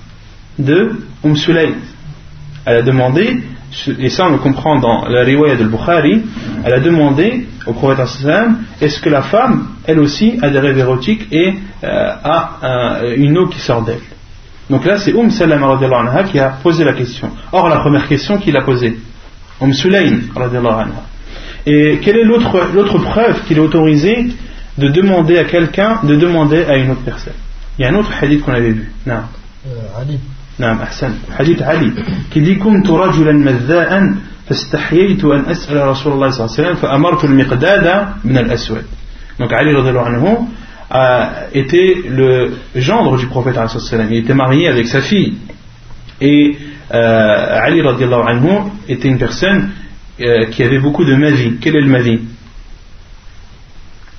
[0.57, 1.75] de Umm Sulayd.
[2.65, 3.43] Elle a demandé,
[4.00, 6.22] et ça on le comprend dans la riwaya de Bukhari,
[6.64, 8.06] elle a demandé au prophète
[8.82, 11.54] est-ce que la femme, elle aussi, a des rêves érotiques et
[11.84, 14.00] euh, a une eau qui sort d'elle?
[14.70, 17.30] Donc là c'est Umm Salama anha qui a posé la question.
[17.52, 18.98] Or la première question qu'il a posée,
[19.62, 21.04] Umm Sulaym anha.
[21.66, 24.28] Et quelle est l'autre preuve qu'il est autorisé
[24.78, 27.34] de demander à quelqu'un de demander à une autre personne?
[27.78, 28.92] Il y a un autre hadith qu'on avait vu.
[29.06, 29.22] Non.
[29.68, 30.16] Euh.
[30.60, 31.14] Hassan.
[31.38, 31.92] Hadith Ali.
[32.32, 34.14] Qui dit كنت رجلا مذاء
[34.50, 38.84] فاستحييت أن أسأل رسول الله صلى الله عليه وسلم فأمرت المقداد من الأسود.
[39.40, 40.48] Donc Ali anhu
[40.90, 43.56] a été le gendre du prophète
[44.10, 45.36] il était marié avec sa fille
[46.22, 46.58] et
[46.94, 48.50] euh, Ali anhu
[48.88, 49.70] était une personne
[50.22, 51.58] euh, qui avait beaucoup de magie.
[51.62, 52.22] Quel est le magie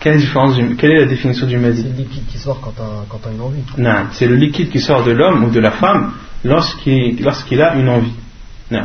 [0.00, 3.28] quelle est, quelle est la définition du magie C'est le liquide qui sort quand tu
[3.28, 3.62] as, une envie.
[3.78, 6.12] Non, c'est le liquide qui sort de l'homme ou de la femme
[6.43, 8.13] lorsqu'il lorsqu'il a une envie.
[8.71, 8.83] Non.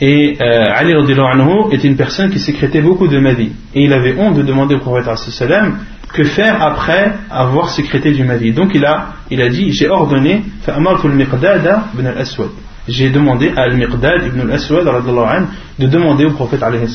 [0.00, 3.52] Et euh, Ali anhu était une personne qui sécrétait beaucoup de magie.
[3.74, 5.08] Et il avait honte de demander au prophète
[6.12, 8.52] que faire après avoir sécrété du magie.
[8.52, 12.50] Donc il a, il a dit J'ai ordonné, al-Aswad
[12.88, 14.84] j'ai demandé à Al-Miqdad ibn al-Aswad
[15.78, 16.86] de demander au prophète alayhi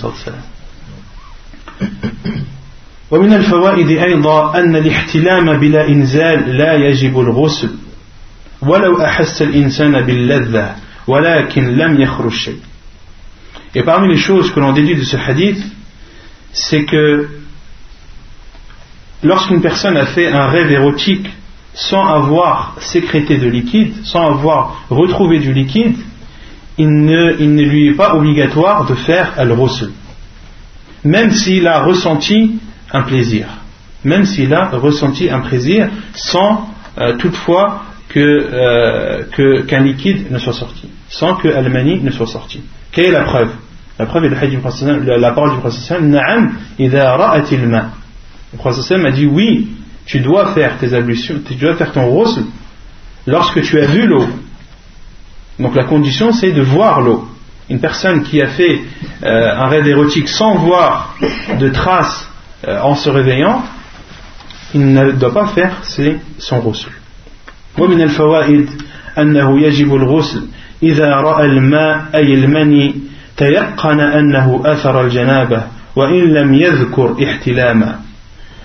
[3.12, 7.70] ومن الفوائد أيضا أن الاحتلام بلا إنزال لا يجب الغسل
[8.62, 10.76] ولو أحس الإنسان باللذة
[11.08, 12.60] ولكن لم يخرج شيء
[13.76, 15.64] Et parmi les choses que l'on déduit de ce hadith,
[16.52, 17.28] c'est que
[19.22, 21.30] lorsqu'une personne a fait un rêve érotique
[21.76, 25.98] sans avoir sécrété de liquide, sans avoir retrouvé du liquide,
[26.78, 29.92] il ne, il ne lui est pas obligatoire de faire al-ghusl.
[31.04, 32.60] Même s'il a ressenti
[32.92, 33.48] un plaisir.
[34.04, 37.84] Même s'il a ressenti un plaisir sans euh, toutefois
[38.21, 40.89] euh, que, qu'un liquide ne soit sorti.
[41.09, 42.63] Sans que al-mani ne soit sorti.
[42.91, 43.51] Quelle est la preuve?
[43.99, 47.91] La preuve est le la parole du prophète Na'am ma.
[48.53, 49.69] Le prophète a dit oui,
[50.07, 52.45] tu dois faire tes ablutions, tu dois faire ton rosle
[53.27, 54.27] lorsque tu as vu l'eau.
[55.59, 57.29] Donc la condition c'est de voir l'eau.
[57.71, 58.81] Une personne qui a fait
[59.23, 61.17] euh, un rêve érotique sans voir
[61.59, 62.29] de traces
[62.67, 63.63] euh, en se réveillant,
[64.75, 65.83] il ne doit pas faire
[66.39, 66.91] son rosle.
[67.78, 68.70] ومن الفوائد
[69.18, 70.48] أنه يجب الغسل
[70.84, 72.96] إذا رأى الماء أي المني
[73.38, 75.64] تيقن أنه أثر الجنابة
[75.96, 78.00] وإن لم يذكر احتلاما.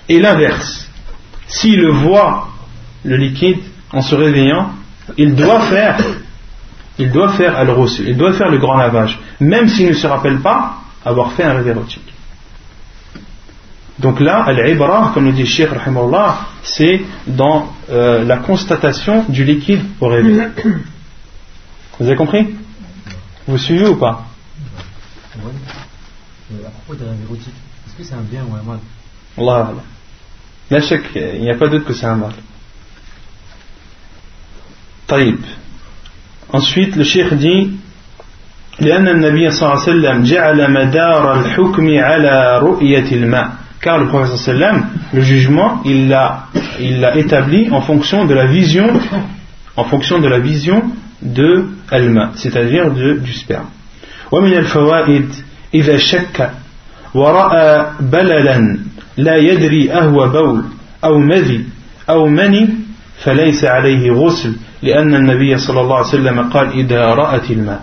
[0.09, 0.89] Et l'inverse,
[1.47, 2.49] s'il le voit,
[3.05, 3.59] le liquide,
[3.91, 4.71] en se réveillant,
[5.17, 5.97] il doit faire,
[6.99, 7.69] il doit faire al
[8.05, 11.53] il doit faire le grand lavage, même s'il ne se rappelle pas avoir fait un
[11.53, 12.13] rêve érotique.
[13.99, 19.83] Donc là, al-ibra, comme le dit Sheikh Rahimahullah, c'est dans euh, la constatation du liquide
[20.01, 20.47] au réveil.
[21.99, 22.55] Vous avez compris
[23.47, 24.25] Vous suivez ou pas
[25.37, 25.51] Oui.
[26.65, 27.53] À propos de la érotique,
[27.87, 28.79] est-ce que c'est un bien ou un mal
[29.37, 29.73] Allah
[30.69, 32.33] La chèque, il n'y a pas doute que c'est un mal.
[35.07, 35.39] Taïb.
[36.51, 37.77] Ensuite, le Cheikh dit
[38.79, 44.37] لأن النبي صلى الله عليه وسلم جعل مدار الحكم على رؤية الماء car le prophète
[44.37, 46.47] sallam, le jugement, il l'a,
[46.79, 48.87] il l'a établi en fonction de la vision,
[49.75, 50.83] en fonction de la vision
[51.21, 53.67] de alma, c'est-à-dire de, du sperme.
[54.31, 55.33] ومن الفوائد
[55.73, 56.51] إذا شك
[57.13, 58.77] ورأى بللا
[59.17, 60.63] لا يدري أهو بول
[61.03, 61.65] أو مذي
[62.09, 62.69] أو مني
[63.23, 67.81] فليس عليه غسل لأن النبي صلى الله عليه وسلم قال إذا رأت الماء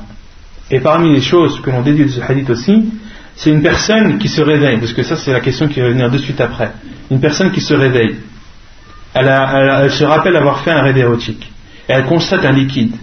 [0.73, 2.85] Et parmi les choses que l'on déduit de ce hadith aussi,
[3.36, 6.10] c'est une personne qui se réveille, parce que ça c'est la question qui va venir
[6.10, 6.72] de suite après.
[7.12, 8.16] Une personne qui se réveille,
[9.14, 11.52] elle, se rappelle avoir fait un rêve érotique,
[11.88, 12.96] elle constate un liquide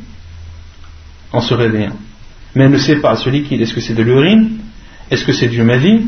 [1.33, 1.97] en se réveillant.
[2.55, 4.59] Mais elle ne sait pas ce liquide, est-ce que c'est de l'urine,
[5.11, 6.03] est-ce que c'est du mavi,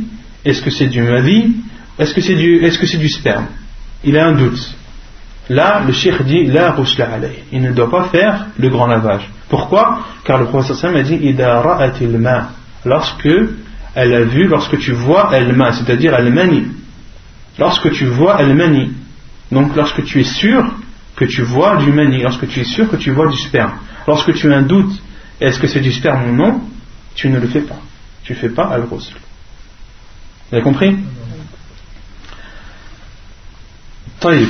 [0.45, 1.53] est-ce que c'est du mavi,
[1.99, 3.47] est-ce que c'est du, est-ce que c'est du sperme?
[4.05, 4.75] Il a un doute.
[5.49, 6.75] Là, le cheikh dit, la
[7.53, 9.29] il ne doit pas faire le grand lavage.
[9.49, 10.01] Pourquoi?
[10.25, 11.35] Car le professeur a dit,
[12.85, 13.29] lorsque
[13.96, 16.68] elle a vu lorsque tu vois elle-ma, c'est-à-dire elle-mani.
[17.58, 18.94] Lorsque tu vois elle-mani.
[19.52, 20.64] Donc lorsque tu es sûr
[21.16, 23.74] que tu vois du mani, lorsque tu es sûr que tu vois du sperme.
[24.08, 24.94] Lorsque tu as un doute,
[25.42, 26.62] est-ce que c'est du sperme ou non,
[27.16, 27.80] tu ne le fais pas.
[28.24, 29.16] Tu ne fais pas al-ghusl.
[30.50, 30.96] Vous avez compris
[34.22, 34.48] طيب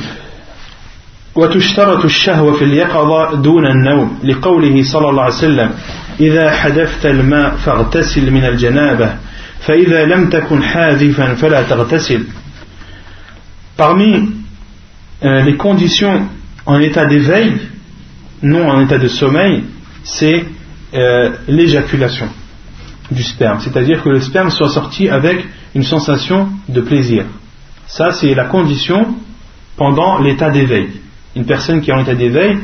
[1.36, 5.72] وتشترط الشهوة في اليقظة دون النوم لقوله صلى الله عليه وسلم
[6.20, 9.16] إذا حدثت الماء فاغتسل من الجنابة
[13.77, 14.31] Parmi
[15.23, 16.29] euh, les conditions
[16.67, 17.55] en état d'éveil,
[18.43, 19.65] non en état de sommeil,
[20.03, 20.45] c'est
[20.93, 22.29] euh, l'éjaculation
[23.11, 23.61] du sperme.
[23.61, 27.25] C'est-à-dire que le sperme soit sorti avec une sensation de plaisir.
[27.87, 29.15] Ça, c'est la condition
[29.77, 30.89] pendant l'état d'éveil.
[31.37, 32.59] Une personne qui est en état d'éveil,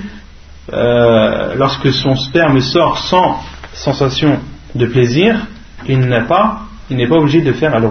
[0.72, 4.38] euh, lorsque son sperme sort sans sensation
[4.74, 5.46] de plaisir,
[5.88, 7.89] il n'a pas il n'est pas obligé de faire al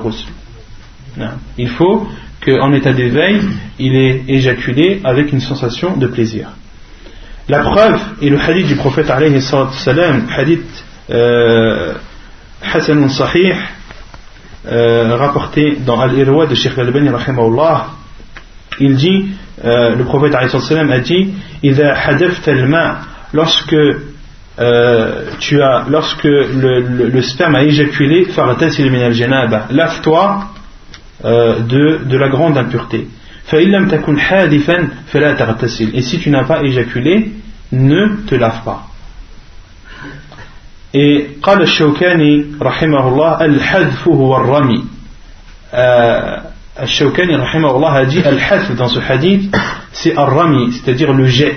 [1.58, 2.06] Il faut
[2.44, 3.40] qu'en état d'éveil,
[3.78, 6.48] il ait éjaculé avec une sensation de plaisir.
[7.48, 11.94] La preuve est le hadith du prophète alayhi salam, hadith euh,
[12.62, 13.54] Hassan Sahih,
[14.66, 17.10] euh, rapporté dans Al-Irwa de Sheikh Al-Bani
[18.80, 19.26] il dit,
[19.64, 21.34] euh, le prophète alayhi salam a dit,
[21.64, 22.96] إذا حدفت الماء
[23.32, 23.74] lorsque
[24.60, 28.26] euh, tu as, lorsque le, le, le sperme a éjaculé,
[29.70, 30.44] lave-toi
[31.24, 33.08] euh, de, de la grande impureté.
[33.52, 33.70] Et
[36.02, 37.30] si tu n'as pas éjaculé,
[37.72, 38.87] ne te lave pas.
[40.96, 44.84] Et قال الشوكاني رحمه الله الحذف هو الرمي
[46.82, 49.52] الشوكاني رحمه الله a dit الحذف dans ce hadith
[49.92, 51.56] c'est الرمي c'est-à-dire le jet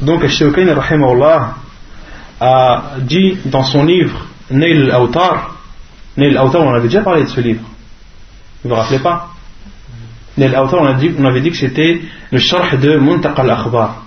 [0.00, 1.54] Donc, rahimahullah,
[2.40, 5.56] a dit dans son livre Nail al-Awtar,
[6.16, 7.62] Nail al-Awtar, on avait déjà parlé de ce livre.
[8.62, 9.30] Vous vous rappelez pas?
[10.36, 14.04] Nail al-Awtar, on, on, avait dit que c'était le sharh de Muntaqa al-Akhbar.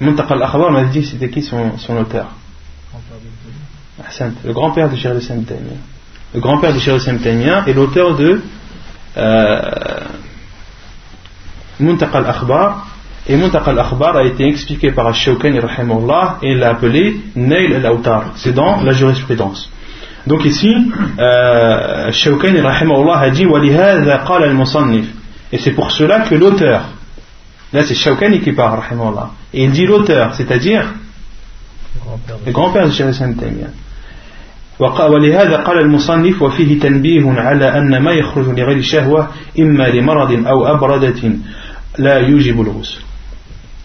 [0.00, 2.28] Muntaqa al-Akhbar, on avait dit que c'était qui son, son auteur?
[4.44, 5.44] Le grand-père de Sam
[6.34, 8.40] Le grand-père de Shir Sam est l'auteur de
[9.16, 9.60] euh,
[11.80, 12.87] Muntaqa al-Akhbar
[13.26, 18.32] et Muntaqa al-Akhbar a été expliqué par Al-Shawkani et il l'a appelé Nail al-Awtar.
[18.36, 19.70] C'est dans la jurisprudence.
[20.26, 20.74] Donc ici,
[21.18, 25.06] euh, Al-Shawkani a dit وَلِهَذَا قَالَ الْمُصَنِّفِ
[25.52, 26.82] Et c'est pour cela que l'auteur,
[27.72, 30.94] là c'est Shawkani qui parle, rahimahullah, et il dit l'auteur, c'est-à-dire
[32.46, 33.68] le grand-père de Cheikh Islam Taymiyyah.
[34.80, 41.32] ولهذا قال المصنف وفيه تنبيه على أن ما يخرج لغير شهوة إما لمرض أو أبردة
[41.98, 43.07] لا يوجب الغسل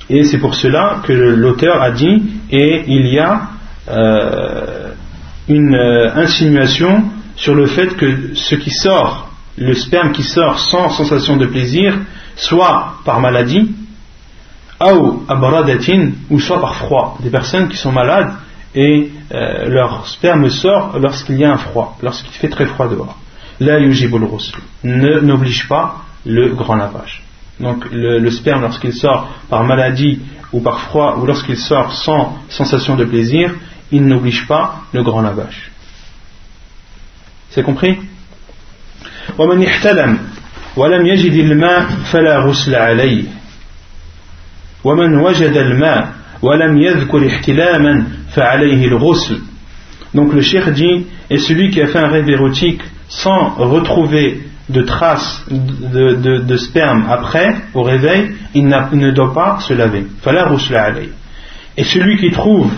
[0.09, 3.41] et c'est pour cela que l'auteur a dit, et il y a
[3.89, 4.93] euh,
[5.47, 10.89] une euh, insinuation sur le fait que ce qui sort le sperme qui sort sans
[10.89, 11.97] sensation de plaisir,
[12.35, 13.71] soit par maladie,
[16.29, 17.17] ou soit par froid.
[17.21, 18.33] Des personnes qui sont malades
[18.75, 23.17] et euh, leur sperme sort lorsqu'il y a un froid, lorsqu'il fait très froid dehors.
[23.59, 24.27] La yujibul
[24.83, 27.23] ne n'oblige pas le grand lavage.
[27.60, 30.20] Donc le, sperme lorsqu'il sort par maladie
[30.52, 33.54] ou par froid ou lorsqu'il sort sans sensation de plaisir,
[33.90, 35.70] il n'oblige pas le grand lavage.
[37.50, 37.98] C'est compris
[44.84, 46.12] ومن وجد الماء
[46.42, 49.38] ولم يذكر احتلاما فعليه الغسل
[50.14, 54.82] donc le cheikh dit et celui qui a fait un rêve érotique sans retrouver de
[54.82, 60.06] traces de, de, de sperme après au réveil il, il, ne doit pas se laver
[61.76, 62.70] et celui qui trouve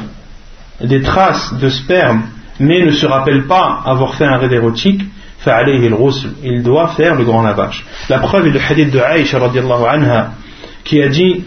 [0.81, 2.23] des traces de sperme
[2.59, 5.03] mais ne se rappelle pas avoir fait un rêve érotique
[5.47, 10.33] il doit faire le grand lavage la preuve est le hadith de Aïcha anha
[10.85, 11.45] qui a dit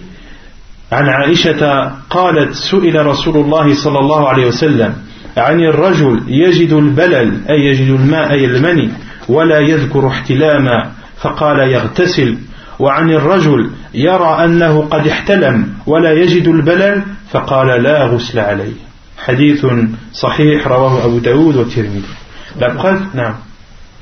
[0.93, 4.93] عن عائشة قالت سئل رسول الله صلى الله عليه وسلم
[5.37, 8.89] عن الرجل يجد البلل أي يجد الماء أي المني
[9.28, 12.38] ولا يذكر احتلاما فقال يغتسل
[12.78, 18.74] وعن الرجل يرى أنه قد احتلم ولا يجد البلل فقال لا غسل عليه
[19.18, 19.66] حديث
[20.12, 22.02] صحيح رواه أبو داود والترمذي
[22.58, 23.34] La preuve, non.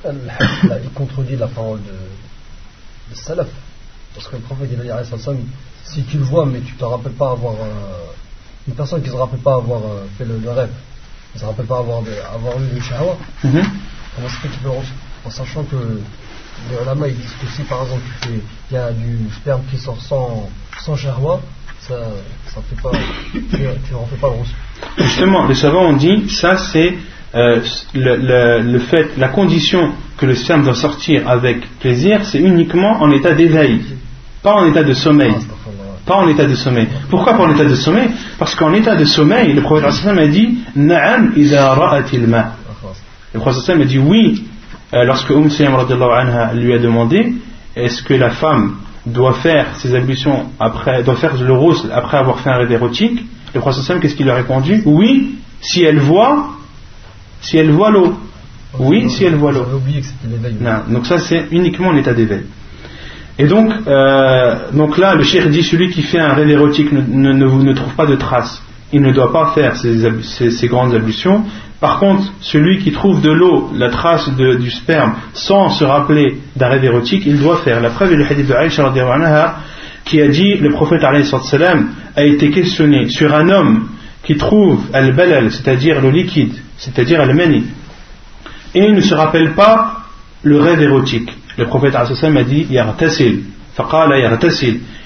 [0.04, 3.48] Il contredit la parole de, de Salaf.
[4.14, 5.10] Parce que le prophète, il a dit,
[5.84, 7.54] si tu le vois, mais tu te rappelles pas avoir.
[7.54, 8.06] Euh,
[8.68, 10.70] une personne qui ne se rappelle pas avoir euh, fait le, rêve,
[11.32, 12.02] qui ne se rappelle pas avoir,
[12.34, 13.62] avoir eu le shahwa, mhm.
[14.14, 14.70] comment est-ce que tu peux.
[15.26, 15.76] En sachant que
[16.70, 18.02] les ulama ils disent que si par exemple
[18.70, 20.48] il y a du sperme qui sort sans,
[20.84, 21.94] sans ça
[22.56, 22.90] ne fait pas.
[23.32, 25.04] Tu ne refais pas le.
[25.04, 26.94] Justement, les savants ont dit ça c'est.
[27.34, 27.60] Euh,
[27.92, 33.02] le, le, le, fait, la condition que le sperme doit sortir avec plaisir, c'est uniquement
[33.02, 33.82] en état d'éveil,
[34.42, 35.34] pas en état de sommeil.
[35.36, 35.52] Ah,
[36.06, 36.86] pas en état de sommeil.
[37.10, 38.10] Pourquoi pas en état de sommeil?
[38.38, 42.54] Parce qu'en état de sommeil, le prophète a dit Na'am ra'atil ma.
[43.34, 44.44] Le prophète a dit oui,
[44.94, 47.34] euh, lorsque Umm anha lui a demandé
[47.74, 52.40] est-ce que la femme doit faire ses ablutions après, doit faire le rose après avoir
[52.40, 53.24] fait un rêve érotique?
[53.54, 54.82] Le prophète qu'est-ce qu'il a répondu?
[54.84, 56.50] Oui, si elle voit,
[57.40, 58.14] si elle voit l'eau.
[58.78, 59.66] Oui, si elle voit l'eau.
[60.88, 62.44] Donc ça c'est uniquement en état d'éveil.
[63.38, 67.02] Et donc, euh, donc là, le cheikh dit celui qui fait un rêve érotique ne,
[67.02, 68.62] ne, ne, trouve pas de traces.
[68.92, 71.44] Il ne doit pas faire ces, grandes ablutions.
[71.80, 76.68] Par contre, celui qui trouve de l'eau, la trace du sperme, sans se rappeler d'un
[76.68, 77.80] rêve érotique, il doit faire.
[77.80, 78.92] La preuve est le hadith de Aïcha
[80.04, 83.88] qui a dit le prophète a été questionné sur un homme
[84.22, 87.64] qui trouve al-balal, c'est-à-dire le liquide, c'est-à-dire al-mani,
[88.76, 90.02] et il ne se rappelle pas
[90.42, 91.32] le rêve érotique.
[91.56, 92.04] Le prophète a
[92.44, 92.66] dit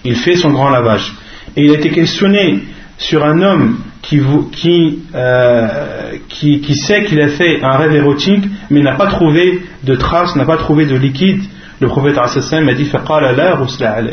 [0.05, 1.15] Il fait son grand lavage.
[1.57, 2.65] Et il a été questionné
[3.00, 8.44] sur un homme qui, qui, euh, qui, qui sait qu'il a fait un rêve érotique,
[8.70, 11.44] mais n'a pas trouvé de traces, n'a pas trouvé de liquide.
[11.80, 12.28] Le prophète a
[12.74, 12.90] dit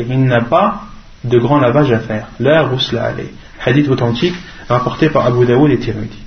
[0.09, 0.81] Il n'a pas
[1.23, 2.27] de grand lavage à faire.
[2.39, 2.67] La
[3.65, 4.35] Hadith authentique
[4.67, 6.17] rapporté par Abu Daoud et Tirmidhi.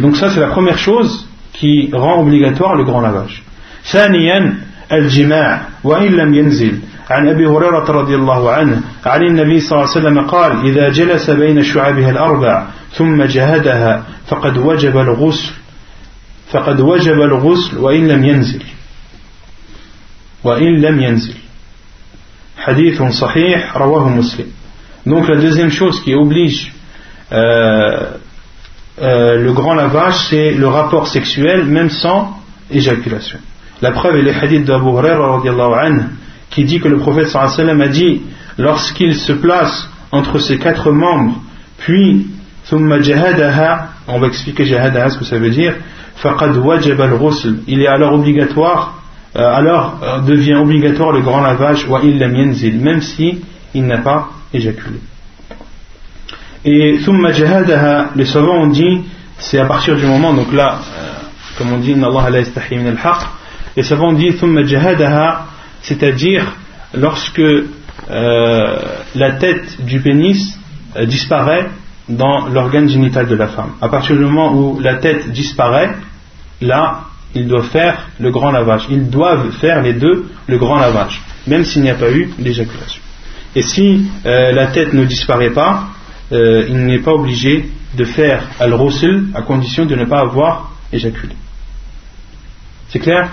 [0.00, 3.42] Donc, ça, c'est la première chose qui rend obligatoire le grand lavage.
[3.86, 4.54] ثانيا
[4.92, 6.78] الجماع وإن لم ينزل
[7.11, 11.29] عن أبي هريرة رضي الله عنه عن النبي صلى الله عليه وسلم قال إذا جلس
[11.29, 15.51] بين شعابها الأربع ثم جهدها فقد وجب الغسل
[16.51, 18.63] فقد وجب الغسل وإن لم ينزل.
[20.43, 21.35] وإن لم ينزل.
[22.57, 24.47] حديث صحيح رواه مسلم.
[25.05, 26.73] Donc la deuxième chose qui oblige
[27.31, 28.11] euh,
[29.01, 32.37] euh, le grand lavage c'est le rapport sexuel même sans
[32.69, 33.39] éjaculation.
[33.81, 35.41] La preuve est le hadith d'Abu Hurairah
[36.51, 38.21] qui dit que le prophète sallam a dit
[38.57, 41.41] lorsqu'il se place entre ses quatre membres,
[41.77, 42.27] puis
[42.71, 45.73] on va expliquer jahadaha ce que ça veut dire,
[47.67, 49.01] il est alors obligatoire,
[49.35, 53.41] euh, alors euh, devient obligatoire le grand lavage wa même si
[53.73, 54.99] il n'a pas éjaculé.
[56.63, 56.99] Et
[58.15, 59.01] les savants ont dit,
[59.39, 61.13] c'est à partir du moment, donc là, euh,
[61.57, 62.41] comme on dit, Allah
[63.75, 64.39] les savants disent
[65.81, 66.55] c'est-à-dire
[66.93, 67.41] lorsque
[68.09, 68.81] euh,
[69.15, 70.57] la tête du pénis
[70.95, 71.69] euh, disparaît
[72.09, 73.71] dans l'organe génital de la femme.
[73.81, 75.91] À partir du moment où la tête disparaît,
[76.61, 78.87] là, ils doivent faire le grand lavage.
[78.89, 83.01] Ils doivent faire les deux le grand lavage, même s'il n'y a pas eu d'éjaculation.
[83.55, 85.87] Et si euh, la tête ne disparaît pas,
[86.33, 91.35] il n'est pas obligé de faire al-ghusl à condition de ne pas avoir éjaculé.
[92.87, 93.31] C'est clair?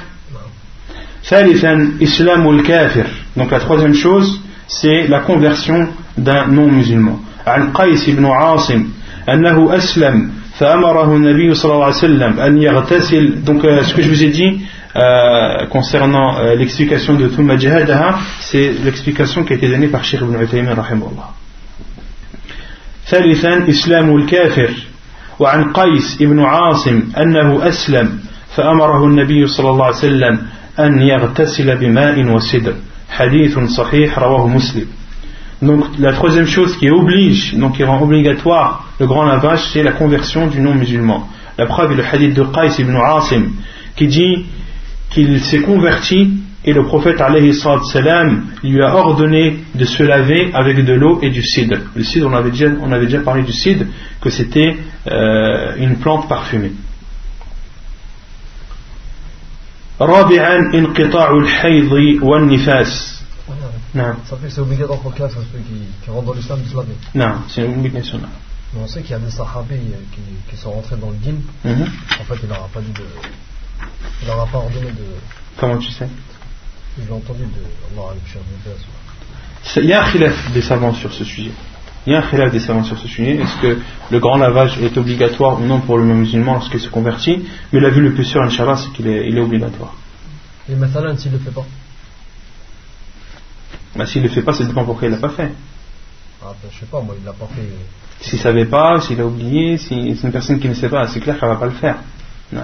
[3.37, 8.89] Donc la troisième chose c'est la conversion d'un non-musulman عن قيس بن عاصم
[9.29, 14.09] أنه أسلم فأمره النبي صلى الله عليه وسلم أن يغتسل donc euh, ce que je
[14.09, 14.61] vous ai dit
[14.97, 20.21] euh, concernant euh, l'explication de ثم جهادها c'est l'explication qui a été donnée par Sheikh
[20.21, 21.29] Ibn Uthaymin الله
[23.09, 24.71] ثالثا إسلام الكافر
[25.39, 28.19] وعن قيس بن عاصم أنه أسلم
[28.57, 30.39] فأمره النبي صلى الله عليه وسلم
[30.80, 32.74] أن يغتسل بماء وسدر
[33.10, 34.86] حديث صحيح رواه مسلم
[35.62, 39.94] Donc la troisième chose qui oblige, donc qui rend obligatoire le grand lavage, c'est la
[39.94, 41.30] conversion du non-musulman.
[41.58, 43.52] La preuve est le hadith de Qais ibn Asim
[43.96, 44.46] qui dit
[45.10, 46.32] qu'il s'est converti
[46.66, 47.18] et le prophète
[47.92, 51.78] salam lui a ordonné de se laver avec de l'eau et du cidre.
[51.96, 53.86] Le cidre, on avait déjà, on avait déjà parlé du cidre,
[54.22, 54.78] que c'était
[55.12, 56.72] euh, une plante parfumée.
[60.02, 61.92] رابعا انقطاع الحيض
[62.24, 63.14] والنفاس
[63.94, 66.96] نعم Ça fait c'est obligatoire pour ceux qui, qui rentrent dans l'islam de se laver.
[67.14, 68.20] Non, c'est une obligation.
[68.74, 69.76] Mais on sait qu'il y a des sahabis
[70.12, 71.38] qui, qui sont rentrés dans le din.
[71.64, 71.88] Mm -hmm.
[72.22, 73.06] En fait, il n'aura pas dit de.
[74.22, 75.08] Il n'aura pas ordonné de.
[75.60, 76.10] Comment tu sais
[76.98, 77.64] J'ai entendu de.
[77.90, 78.06] Allah
[79.78, 81.52] Il y a un khilaf des savants sur ce sujet.
[82.09, 83.37] Il y a un khilaf des savants sur ce sujet.
[83.37, 83.79] Est-ce que
[84.11, 87.45] le grand lavage est obligatoire ou non pour le musulman lorsqu'il se convertit?
[87.71, 89.95] Mais la vue le plus sûr, Inch'Allah, c'est qu'il est, il est obligatoire.
[90.71, 91.67] Et maintenant, s'il ne le fait pas?
[93.95, 95.53] Bah, S'il ne le fait pas, ça dépend pourquoi il ne l'a pas fait.
[96.43, 97.69] Ah, ben, je sais pas, moi, il l'a pas fait.
[98.23, 101.07] S'il ne savait pas, s'il a oublié, si c'est une personne qui ne sait pas,
[101.09, 101.97] c'est clair qu'elle ne va pas le faire.
[102.51, 102.63] Non.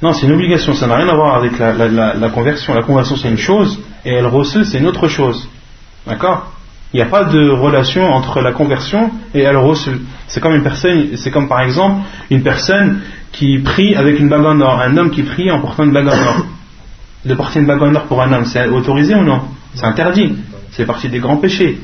[0.00, 2.72] Non, c'est une obligation, ça n'a rien à voir avec la, la, la, conversion.
[2.72, 5.46] La conversion, c'est une chose, et elle recèle, c'est une autre chose.
[6.06, 6.50] D'accord?
[6.92, 10.00] Il n'y a pas de relation entre la conversion et recèle.
[10.26, 14.44] C'est comme une personne, c'est comme par exemple une personne qui prie avec une bague
[14.44, 16.46] en or, un homme qui prie en portant une bague en or.
[17.24, 19.42] De porter une bague en or pour un homme, c'est autorisé ou non?
[19.74, 20.36] C'est interdit.
[20.72, 21.80] C'est partie des grands péchés.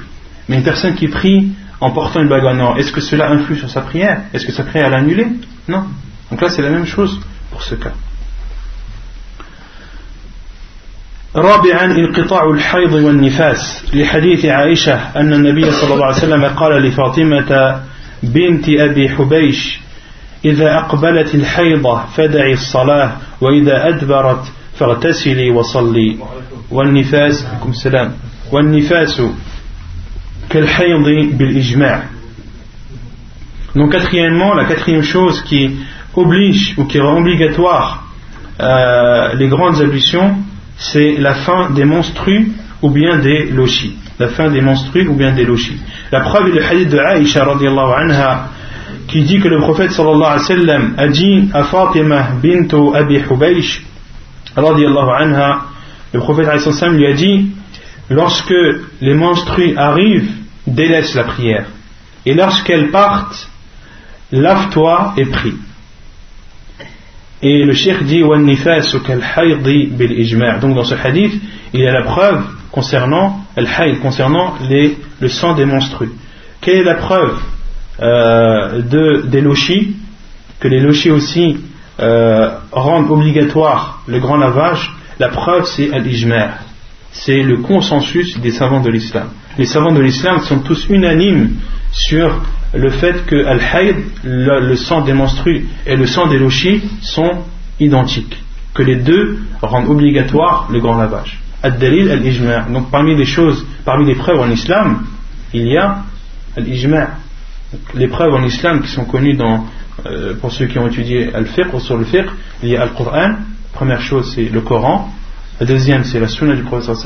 [0.48, 3.56] Mais une personne qui prie en portant une bague en or, est-ce que cela influe
[3.56, 4.22] sur sa prière?
[4.32, 5.26] Est-ce que sa prière est annulée?
[5.68, 5.84] Non.
[6.30, 7.20] Donc là, c'est la même chose
[7.52, 7.92] pour ce cas.
[11.36, 13.84] رابعا انقطاع الحيض والنفاس.
[13.94, 17.80] لحديث عائشة أن النبي صلى الله عليه وسلم قال لفاطمة
[18.22, 19.80] بنت أبي حبيش
[20.44, 24.44] إذا أقبلت الحيضة فدعي الصلاة وإذا أدبرت
[24.78, 26.16] فاغتسلي وصلي.
[26.70, 28.12] والنفاس السلام.
[28.52, 29.22] والنفاس
[30.50, 32.02] كالحيض بالإجماع.
[33.74, 35.76] Donc quatrièmement, la quatrième chose qui
[36.14, 38.04] oblige ou qui rend obligatoire
[38.58, 40.36] euh, les grandes ablutions,
[40.78, 42.52] c'est la fin des menstrues
[42.82, 43.96] ou bien des lochis.
[44.18, 45.78] La fin des menstrues ou bien des lochis.
[46.12, 48.48] La preuve est le hadith de Aïcha anha
[49.08, 53.18] qui dit que le prophète sallallahu alayhi wa sallam a dit à Fatima bintu Abi
[53.18, 53.82] Hubaysh
[54.56, 55.62] anha
[56.12, 56.48] le prophète
[56.92, 57.50] lui a dit
[58.10, 58.54] lorsque
[59.00, 60.30] les menstrues arrivent
[60.66, 61.66] délaisse la prière
[62.24, 63.48] et lorsqu'elles partent
[64.32, 65.54] lave-toi et prie
[67.42, 68.22] et le cheikh dit
[70.60, 71.32] donc dans ce hadith
[71.72, 73.40] il y a la preuve concernant
[74.00, 74.54] concernant
[75.20, 76.12] le sang des menstrues.
[76.60, 77.38] Quelle est la preuve
[78.00, 79.96] euh, de, des lochis,
[80.60, 81.58] que les lochis aussi
[82.00, 86.58] euh, rendent obligatoire le grand lavage, la preuve c'est al-ijma'
[87.16, 89.28] c'est le consensus des savants de l'islam.
[89.58, 91.56] Les savants de l'islam sont tous unanimes
[91.92, 92.42] sur
[92.76, 97.44] le fait que al-hayd, le, sang des menstrues et le sang des lochis sont
[97.80, 98.36] identiques,
[98.74, 101.38] que les deux rendent obligatoire le grand lavage.
[101.62, 102.66] Ad-dalil al-ijma'.
[102.70, 105.04] Donc parmi les choses, parmi les preuves en islam,
[105.52, 106.02] il y a
[106.56, 107.08] al-ijma'
[107.94, 109.66] les preuves en islam qui sont connues dans,
[110.06, 112.26] euh, pour ceux qui ont étudié Al-Fiqh ou sur le Fiqh,
[112.62, 113.36] il y a Al-Qur'an,
[113.72, 115.12] première chose c'est le Coran,
[115.60, 116.96] la deuxième c'est la Sunna du Prophète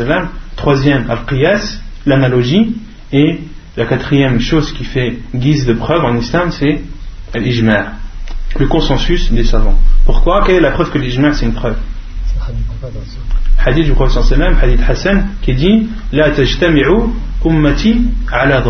[0.57, 2.77] troisième Al-Qiyas, l'analogie,
[3.12, 3.41] et
[3.81, 6.83] la quatrième chose qui fait guise de preuve en islam c'est
[7.35, 7.93] l'ijma'
[8.59, 9.78] le consensus des savants.
[10.05, 10.43] Pourquoi?
[10.45, 11.76] Quelle est la preuve que l'ijma' c'est une preuve?
[13.64, 18.62] Hadith du Prophète sallam, hadith Hassan, qui dit La tajtami'u ummati ala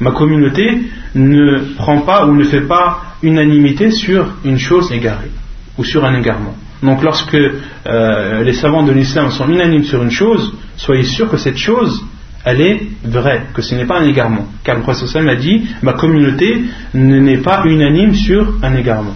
[0.00, 0.82] ma communauté
[1.14, 5.30] ne prend pas ou ne fait pas unanimité sur une chose égarée
[5.78, 6.54] ou sur un égarement.
[6.82, 11.38] Donc lorsque euh, les savants de l'islam sont unanimes sur une chose, soyez sûr que
[11.38, 12.04] cette chose,
[12.45, 14.47] elle est vraie, que ce n'est pas un égarement.
[14.63, 16.63] Car le prophète a dit, ma communauté
[16.93, 19.15] n'est pas unanime sur un égarement.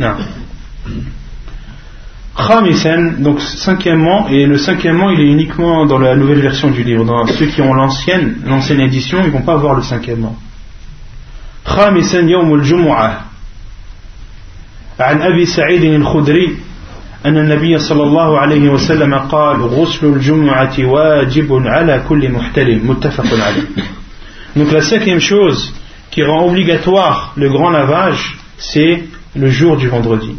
[0.00, 0.14] Non.
[2.34, 7.04] Khamisan, donc cinquièmement, et le cinquièmement il est uniquement dans la nouvelle version du livre.
[7.04, 10.36] Dans ceux qui ont l'ancienne, l'ancienne édition, ils ne vont pas voir le cinquièmement.
[11.64, 13.24] خامسا يوم الجمعة
[15.00, 16.56] عن أبي سعيد الخدري
[17.26, 23.62] أن النبي صلى الله عليه وسلم قال غسل الجمعة واجب على كل محتلم متفق عليه
[24.56, 25.72] Donc la cinquième chose
[26.10, 30.36] qui rend obligatoire le grand lavage, c'est le jour du vendredi.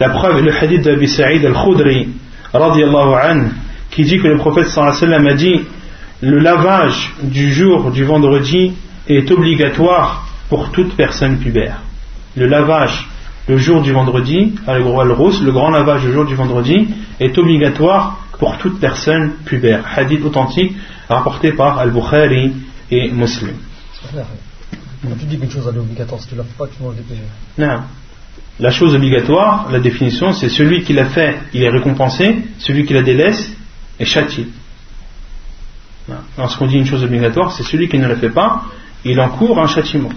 [0.00, 2.08] La preuve est le hadith d'Abi Sa'id al-Khudri,
[3.90, 5.60] qui dit que le prophète sallallahu a dit
[6.22, 8.72] le lavage du jour du vendredi
[9.08, 11.82] est obligatoire pour toute personne pubère.
[12.36, 13.06] Le lavage
[13.47, 16.87] le jour du vendredi, le grand lavage le jour du vendredi
[17.19, 19.83] est obligatoire pour toute personne pubère.
[19.95, 20.75] Hadith authentique
[21.09, 22.53] rapporté par Al-Bukhari
[22.89, 23.55] et Muslim.
[24.13, 27.01] Quand tu dis qu'une chose est obligatoire, si tu la fais pas, tu manges des
[27.01, 27.21] péchés.
[27.57, 27.81] Non.
[28.59, 32.93] La chose obligatoire, la définition, c'est celui qui l'a fait, il est récompensé, celui qui
[32.93, 33.51] la délaisse
[33.99, 34.47] est châtié.
[36.37, 38.63] Lorsqu'on dit une chose obligatoire, c'est celui qui ne la fait pas,
[39.03, 40.11] il encourt un châtiment.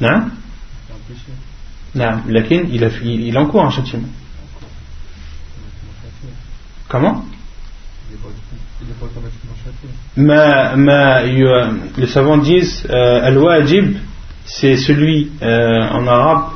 [0.00, 0.30] Non
[1.94, 4.08] non, laquelle il, a, il encourt un châtiment.
[6.88, 7.24] Comment?
[10.16, 13.96] Ma, ma, les savants disent euh, al-wajib
[14.44, 16.50] c'est celui euh, en arabe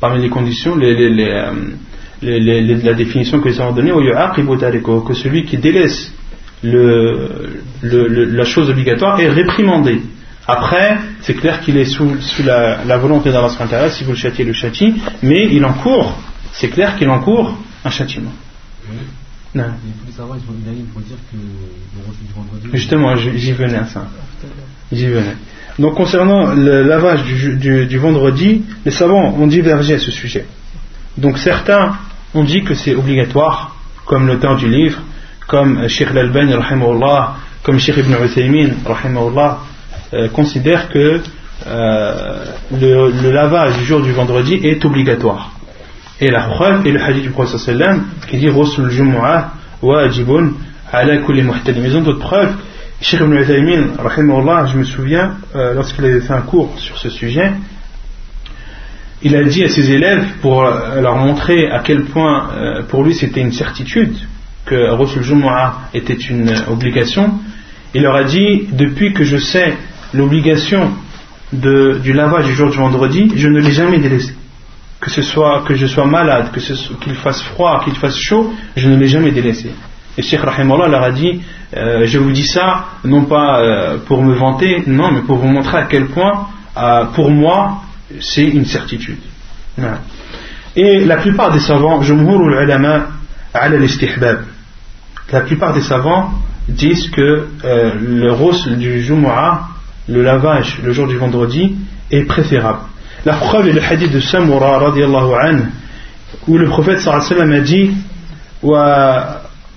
[0.00, 1.52] parmi les conditions les, les, les, euh,
[2.22, 6.12] les, la définition que les savants ont donnée que celui qui délaisse
[6.62, 10.02] le, le, la chose obligatoire est réprimandé
[10.50, 12.10] après, c'est clair qu'il est sous,
[12.44, 16.18] la, volonté d'Allah si vous le châtiez, le châtie, mais il encourt,
[16.52, 18.32] c'est clair qu'il encourt un châtiment.
[19.54, 19.64] Non.
[22.72, 24.08] Justement, j'y venais à ça.
[24.92, 25.36] J'y venais.
[25.78, 30.46] Donc, concernant le lavage du, vendredi, les savants ont divergé à ce sujet.
[31.16, 31.96] Donc, certains
[32.34, 35.00] ont dit que c'est obligatoire, comme l'auteur du livre,
[35.46, 36.54] comme Sheikh Al-Albani,
[37.62, 38.70] comme Sheikh Ibn Uthaymin,
[40.12, 41.20] euh, considère que
[41.66, 45.52] euh, le, lavage du jour du vendredi est obligatoire.
[46.20, 47.60] Et la preuve est le hadith du prophète
[48.28, 50.54] qui dit Rasul Jumu'ah wajibun
[50.92, 51.84] ala kulli muhtalim.
[51.84, 52.54] Ils ont d'autres preuves.
[53.00, 53.90] Cheikh ibn Uthaymin,
[54.66, 57.52] je me souviens, euh, lorsqu'il avait fait un cours sur ce sujet,
[59.22, 62.48] il a dit à ses élèves pour leur montrer à quel point
[62.88, 64.16] pour lui c'était une certitude
[64.66, 67.34] que Rasul Jumu'ah était une obligation.
[67.94, 69.74] Il leur a dit Depuis que je sais
[70.12, 70.90] l'obligation
[71.52, 74.34] du lavage du jour du vendredi, je ne l'ai jamais délaissé.
[75.00, 76.60] Que ce soit que je sois malade, que
[77.02, 79.72] qu'il fasse froid, qu'il fasse chaud, je ne l'ai jamais délaissé.
[80.18, 81.40] Et Cheikh Rahimallah leur a dit
[81.76, 85.48] euh, Je vous dis ça, non pas euh, pour me vanter, non, mais pour vous
[85.48, 87.82] montrer à quel point, euh, pour moi,
[88.20, 89.18] c'est une certitude.
[90.76, 92.02] Et la plupart des savants,
[95.32, 96.32] la plupart des savants
[96.68, 99.68] disent que le rôle du Jumu'ah
[100.09, 101.75] le lavage le jour du vendredi
[102.11, 102.79] est préférable.
[103.25, 105.63] La preuve est le hadith de Samura radiallahu anhu
[106.47, 107.91] où le prophète sallallahu alayhi wa sallam a dit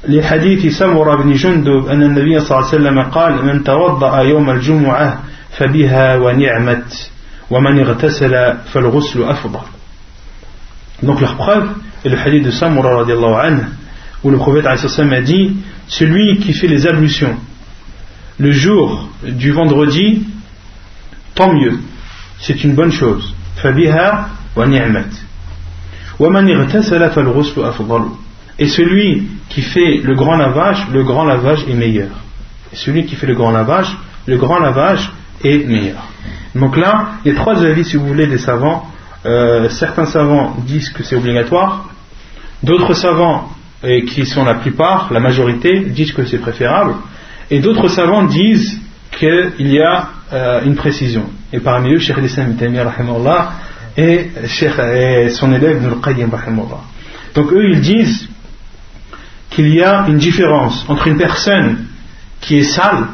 [0.08, 5.22] لحديث سمرة بن جندب أن النبي صلى الله عليه وسلم قال من توضأ يوم الجمعة
[5.58, 7.10] فبها ونعمت
[7.50, 9.60] ومن اغتسل فالغسل أفضل
[11.02, 11.68] Donc la preuve
[12.04, 13.64] est le hadith de Samura radiallahu anhu
[14.24, 17.36] où le prophète a dit celui qui fait les ablutions
[18.39, 20.25] le jour du vendredi,
[21.35, 21.79] tant mieux,
[22.39, 23.33] c'est une bonne chose.
[28.59, 32.09] Et celui qui fait le grand lavage, le grand lavage est meilleur.
[32.73, 35.11] Celui qui fait le grand lavage, le grand lavage
[35.43, 36.03] est meilleur.
[36.55, 38.87] Donc là, il y a trois avis, si vous voulez, des savants.
[39.25, 41.89] Euh, certains savants disent que c'est obligatoire.
[42.61, 43.49] D'autres savants,
[44.07, 46.95] qui sont la plupart, la majorité, disent que c'est préférable.
[47.49, 48.79] Et d'autres savants disent
[49.11, 51.25] qu'il y a euh, une précision.
[51.51, 52.55] Et parmi eux, Cheikh Islam
[53.95, 56.29] et, et son élève Nur Qayyim
[57.35, 58.27] Donc eux, ils disent
[59.51, 61.85] qu'il y a une différence entre une personne
[62.41, 63.05] qui est sale,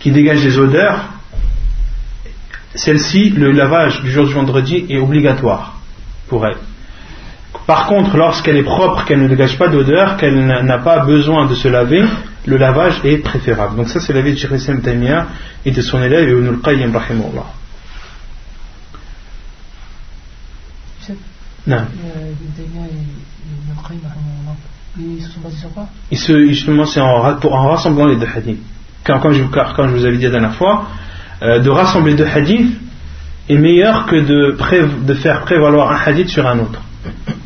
[0.00, 1.04] qui dégage des odeurs,
[2.74, 5.74] celle-ci, le lavage du jour du vendredi est obligatoire
[6.28, 6.56] pour elle.
[7.66, 11.54] Par contre, lorsqu'elle est propre, qu'elle ne dégage pas d'odeur, qu'elle n'a pas besoin de
[11.54, 12.04] se laver,
[12.46, 13.76] le lavage est préférable.
[13.76, 15.26] Donc ça c'est l'avis de Sheikh Tamia
[15.64, 17.46] et de son élève Ibn al-Qayyim rahimahullah.
[21.66, 21.82] Non.
[24.98, 25.88] Ils se sont basés sur quoi?
[26.10, 28.58] Justement, c'est en, en, rassemblant les deux hadiths.
[29.04, 30.86] Quand, je, quand je vous avais dit la dernière fois,
[31.42, 32.76] euh, de rassembler deux hadiths
[33.48, 36.80] est meilleur que de, de faire prévaloir un hadith sur un autre.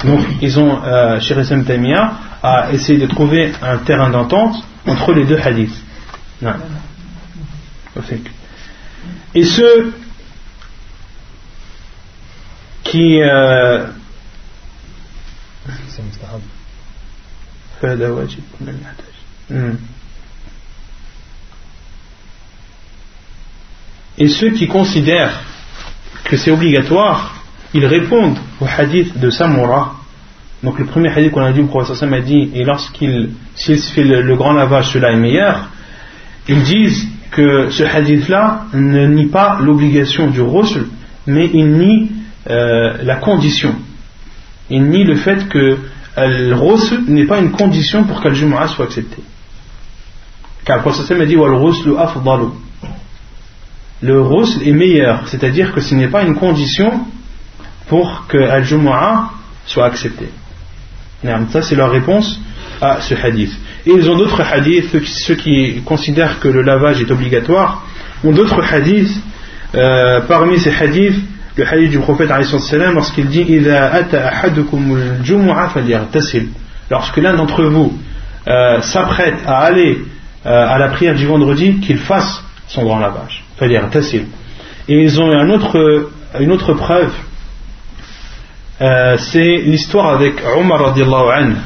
[0.05, 1.35] Donc, ils ont, euh, chez
[1.65, 5.83] Tamia, à essayer de trouver un terrain d'entente entre les deux hadiths.
[6.43, 6.55] Non.
[9.35, 9.95] Et ceux
[12.83, 13.21] qui.
[13.23, 13.87] Euh,
[24.17, 25.41] Et ceux qui considèrent
[26.25, 27.34] que c'est obligatoire
[27.75, 29.97] ils répondent au hadith de Samura.
[30.63, 33.93] Donc le premier hadith qu'on a dit, le prophète a dit, et lorsqu'il s'il se
[33.93, 35.69] fait le, grand lavage, cela est meilleur.
[36.49, 40.87] Ils disent que ce hadith-là ne nie pas l'obligation du ghusl,
[41.27, 42.13] mais il nie
[42.49, 43.75] euh, la condition.
[44.71, 45.79] Il nie le fait que euh,
[46.17, 49.21] le ghusl n'est pas une condition pour que le Jumu'ah soit accepté.
[50.65, 51.35] Car le prophète a dit,
[54.03, 57.05] le ghusl est meilleur, c'est-à-dire que ce n'est pas une condition
[57.89, 59.31] pour que Al-Jumu'ah
[59.67, 60.29] soit accepté.
[61.51, 62.41] Ça, c'est leur réponse
[62.81, 63.53] à ce hadith.
[63.87, 67.83] Et ils ont d'autres hadiths, ceux qui considèrent que le lavage est obligatoire,
[68.23, 69.17] ont d'autres hadiths.
[69.75, 71.19] Euh, parmi ces hadiths,
[71.57, 72.31] le hadith du prophète
[72.93, 73.61] lorsqu'il dit
[76.91, 77.99] Lorsque l'un d'entre vous
[78.47, 79.99] euh, s'apprête à aller
[80.47, 83.45] euh, à la prière du vendredi, qu'il fasse son grand lavage.
[84.89, 87.13] Et ils ont une autre preuve
[88.81, 91.57] euh, c'est l'histoire avec Omar radiallahu anhu.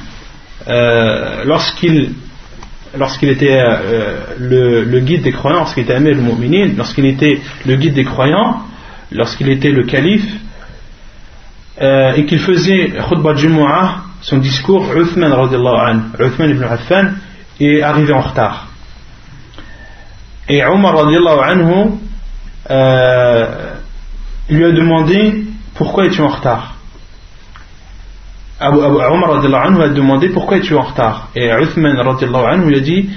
[0.69, 2.15] Euh, lorsqu'il
[3.31, 8.05] était euh, le, guide des croyants, lorsqu'il était Amir al-Mu'minin, lorsqu'il était le guide des
[8.05, 8.63] croyants,
[9.11, 10.31] lorsqu'il était le calife,
[11.81, 17.13] euh, et qu'il faisait khutbah Jumu'ah, son discours, Uthman radiallahu anhu, Uthman ibn Affan,
[17.61, 18.67] est arrivé en retard.
[20.49, 21.91] Et Omar radiallahu anhu
[24.51, 25.45] lui a demandé
[25.75, 26.78] pourquoi es-tu en retard?
[28.61, 32.81] Abu, Abu, Omar anhu a demandé pourquoi es-tu en retard Et Uthman anhu lui a
[32.81, 33.09] dit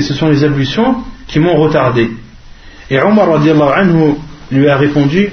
[0.00, 0.96] ce sont les ablutions
[1.28, 2.10] qui m'ont retardé.
[2.88, 4.14] Et Omar anhu
[4.50, 5.30] lui a répondu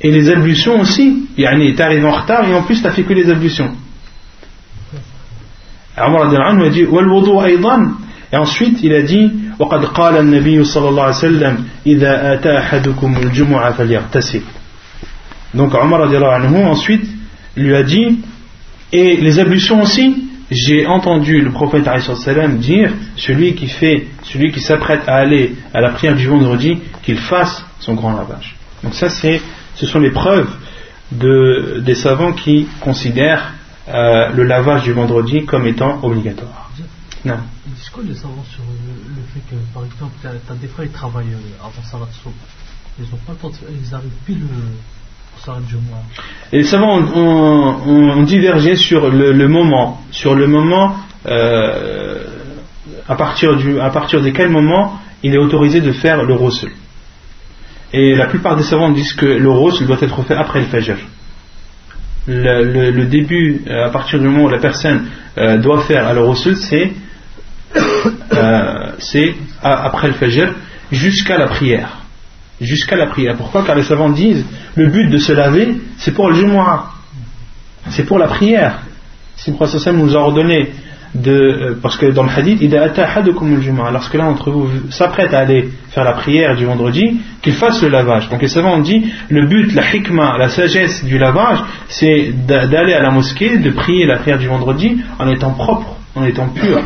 [0.00, 1.28] Et les ablutions aussi.
[1.36, 3.72] Yani, t'es arrivé en retard et en plus t'as fait que les ablutions.
[5.98, 6.86] Omar anhu a dit
[8.32, 13.17] Et ensuite il a dit وقد قال النبي صلى الله عليه وسلم إذا آتى أحدكم
[13.17, 14.41] الجمعة فليغتسل
[15.53, 17.05] Donc Omar radiallahu anhu ensuite
[17.57, 18.19] lui a dit
[18.91, 21.85] et les ablutions aussi j'ai entendu le prophète
[22.15, 26.79] sallam dire celui qui fait celui qui s'apprête à aller à la prière du vendredi
[27.03, 29.41] qu'il fasse son grand lavage donc ça c'est
[29.75, 30.49] ce sont les preuves
[31.11, 33.53] de, des savants qui considèrent
[33.87, 36.69] euh, le lavage du vendredi comme étant obligatoire
[37.24, 37.34] non.
[37.34, 41.32] Est-ce que les savants sur le, fait que, par exemple, t'as, des frères qui travaillent
[41.32, 42.06] euh, avant Salat
[42.98, 46.02] ils n'ont pas le temps de, ils arrivent pile euh, Salat Jumu'ah.
[46.52, 50.96] Et les savants ont, ont, ont divergé sur le, le, moment, sur le moment
[51.26, 52.24] euh,
[53.08, 56.70] à, partir du, à partir de quel moment il est autorisé de faire le ghusl.
[57.92, 60.96] Et la plupart des savants disent que le ghusl doit être fait après le fajr.
[62.26, 65.06] Le, le, le, début, à partir du moment où la personne
[65.36, 66.92] euh, doit faire le ghusl, c'est
[68.32, 70.52] euh, c'est après le fajr
[70.92, 71.98] jusqu'à la prière.
[72.60, 73.36] Jusqu'à la prière.
[73.36, 73.64] Pourquoi?
[73.64, 74.44] Car les savants disent
[74.74, 76.90] le but de se laver, c'est pour le Jumu'ah.
[77.90, 78.80] C'est pour la prière.
[79.36, 80.70] Si le prophète nous a ordonné
[81.14, 81.32] de.
[81.32, 82.88] Euh, parce que dans le hadith, il a
[83.90, 87.88] lorsque l'un d'entre vous s'apprête à aller faire la prière du vendredi, qu'il fasse le
[87.88, 88.28] lavage.
[88.30, 92.94] Donc les savants ont dit le but, la hikmah, la sagesse du lavage, c'est d'aller
[92.94, 96.82] à la mosquée, de prier la prière du vendredi en étant propre, en étant pur.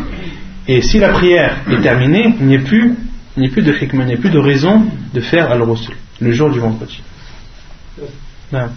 [0.67, 2.95] Et si la prière est terminée, il n'y a plus,
[3.35, 5.95] il n'y a plus de hikmah, il n'y a plus de raison de faire al-rusul,
[6.21, 7.01] le jour du vendredi.
[8.51, 8.69] Non.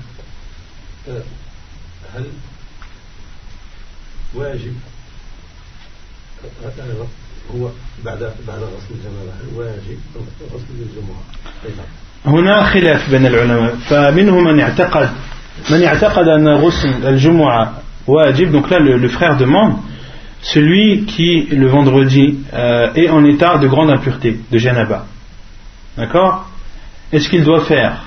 [4.34, 4.72] واجب
[7.54, 7.68] هو
[8.04, 9.98] بعد بعد غسل الجنابه هل واجب
[10.52, 11.22] غسل الجمعه
[12.26, 15.10] هنا خلاف بين العلماء فمنهم من اعتقد
[15.70, 19.76] من اعتقد أن غسل الجمعة واجب donc là le, le frère demande
[20.41, 25.05] celui qui le vendredi euh, est en état de grande impureté de janaba.
[25.97, 26.49] D'accord?
[27.11, 28.03] Est-ce qu'il doit faire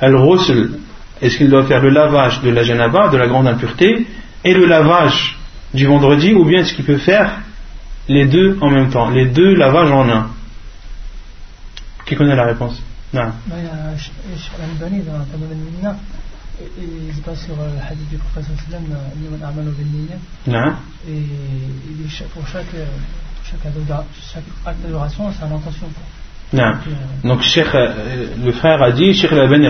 [0.00, 0.78] al-ghusl
[1.22, 4.06] est-ce qu'il doit faire le lavage de la janaba de la grande impureté
[4.42, 5.38] et le lavage
[5.72, 7.42] du vendredi ou bien est-ce qu'il peut faire
[8.08, 10.30] les deux en même temps les deux lavages en un?
[12.04, 12.82] Qui connaît la réponse?
[13.14, 13.30] Non.
[16.78, 18.84] Il Al-Albani se base sur le hadith du prophète sallam
[19.20, 20.72] Niman a'malu bin non.
[21.08, 21.22] et
[22.34, 22.64] pour chaque
[23.44, 23.58] chaque,
[24.32, 25.86] chaque acte d'adoration c'est une intention
[26.52, 26.72] non.
[27.24, 29.68] donc Cheikh, le frère a dit Cheikh Al-Albani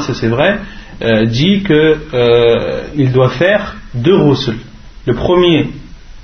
[0.00, 0.58] ça c'est vrai
[1.02, 4.54] euh, dit que euh, il doit faire deux ghusl
[5.06, 5.70] le premier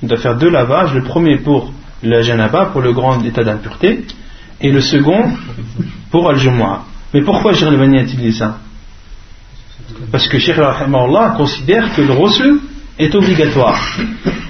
[0.03, 1.73] il doit faire deux lavages le premier pour
[2.03, 4.05] le janaba pour le grand état d'impureté
[4.61, 5.31] et le second
[6.11, 6.85] pour Al-Jumu'ah.
[7.15, 8.59] Mais pourquoi Cheikh Al-Bani a-t-il dit ça?
[10.11, 12.59] Parce que Cheikh Allah considère que le ghusl
[12.99, 13.81] est obligatoire.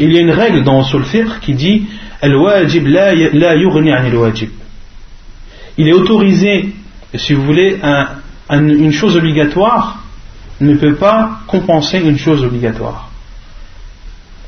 [0.01, 1.87] Il y a une règle dans Usul Fiqh qui dit
[2.23, 2.87] al-wajib.
[5.79, 6.75] Il est autorisé,
[7.15, 7.79] si vous voulez,
[8.51, 10.03] une chose obligatoire
[10.61, 13.11] ne peut pas compenser une chose obligatoire.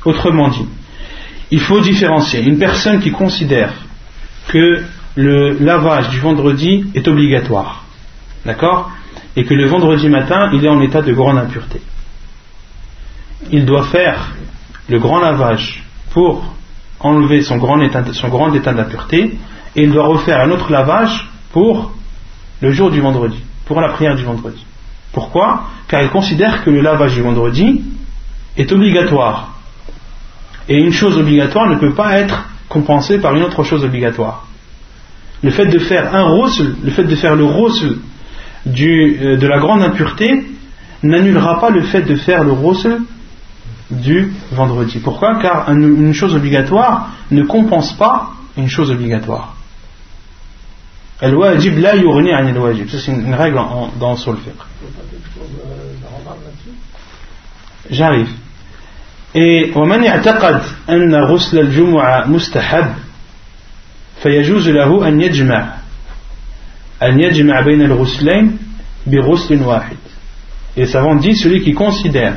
[0.05, 0.65] Autrement dit,
[1.51, 3.73] il faut différencier une personne qui considère
[4.47, 4.83] que
[5.15, 7.83] le lavage du vendredi est obligatoire,
[8.45, 8.91] d'accord?
[9.35, 11.81] Et que le vendredi matin, il est en état de grande impureté.
[13.51, 14.33] Il doit faire
[14.89, 16.43] le grand lavage pour
[16.99, 19.37] enlever son grand état, son grand état d'impureté
[19.75, 21.93] et il doit refaire un autre lavage pour
[22.61, 24.65] le jour du vendredi, pour la prière du vendredi.
[25.13, 25.63] Pourquoi?
[25.87, 27.81] Car il considère que le lavage du vendredi
[28.57, 29.55] est obligatoire.
[30.67, 34.45] Et une chose obligatoire ne peut pas être compensée par une autre chose obligatoire.
[35.41, 37.45] Le fait de faire un roussel, le fait de faire le
[38.66, 40.44] roussel euh, de la grande impureté
[41.02, 43.00] n'annulera pas le fait de faire le roussel
[43.90, 44.98] du vendredi.
[44.98, 49.54] Pourquoi Car une chose obligatoire ne compense pas une chose obligatoire.
[51.20, 52.88] Al-wajib la yughni an al-wajib.
[52.88, 53.58] C'est une règle
[53.98, 54.52] dans le fiqh.
[57.90, 58.28] J'arrive.
[59.34, 62.94] Et ومن يعتقد أن غسل الجمعة مستحب
[64.22, 65.77] فيجوز له أن يجمع
[67.01, 67.11] et
[70.81, 72.33] les savants disent celui qui considère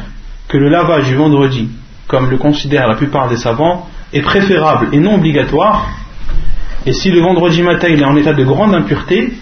[0.48, 1.68] que le lavage du vendredi,
[2.06, 5.88] comme le considèrent la plupart des savants, est préférable et non obligatoire,
[6.84, 9.32] et si le vendredi matin il est en état de grande impureté,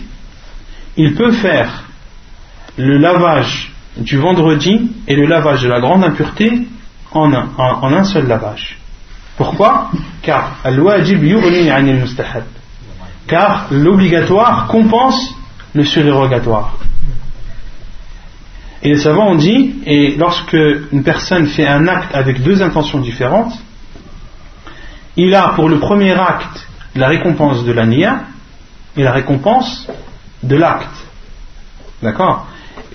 [0.97, 1.85] il peut faire
[2.77, 6.67] le lavage du vendredi et le lavage de la grande impureté
[7.13, 8.79] en un, seul lavage.
[9.37, 9.91] Pourquoi?
[10.23, 10.59] Car
[13.31, 15.35] car l'obligatoire compense
[15.73, 16.79] le surérogatoire.
[18.83, 20.57] Et les savants ont dit, et lorsque
[20.93, 23.53] une personne fait un acte avec deux intentions différentes,
[25.17, 26.67] il a pour le premier acte
[26.97, 28.23] la récompense de la niya
[28.97, 29.87] et la récompense
[30.43, 31.07] de l'acte.
[32.03, 32.47] D'accord?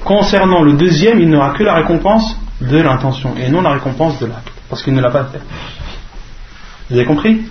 [0.04, 4.26] Concernant le deuxième, il n'aura que la récompense de l'intention et non la récompense de
[4.26, 5.42] l'acte, parce qu'il ne l'a pas fait.
[6.90, 7.44] Vous avez compris?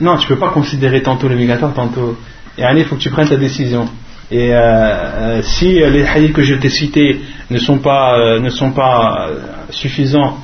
[0.00, 2.18] Non, tu ne peux pas considérer tantôt l'obligatoire, tantôt.
[2.58, 3.88] Et allez, il faut que tu prennes ta décision.
[4.30, 7.20] Et euh, euh, si les hadiths que je t'ai cités
[7.50, 9.28] ne sont pas, euh, ne sont pas
[9.70, 10.38] suffisants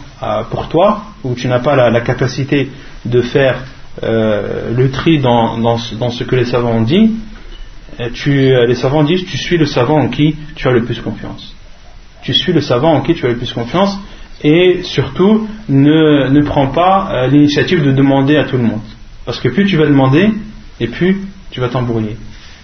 [0.51, 2.71] pour toi, ou tu n'as pas la, capacité
[3.05, 3.65] de faire
[4.01, 7.11] le tri dans, dans, ce, que les savants ont dit,
[8.15, 11.57] tu, les savants disent tu suis le savant en qui tu as le plus confiance.
[12.23, 13.99] Tu suis le savant en qui tu as le plus confiance
[14.43, 18.81] et surtout ne, ne prends pas l'initiative de demander à tout le monde.
[19.25, 20.31] Parce que plus tu vas demander,
[20.81, 22.17] et plus tu vas t'embrouiller.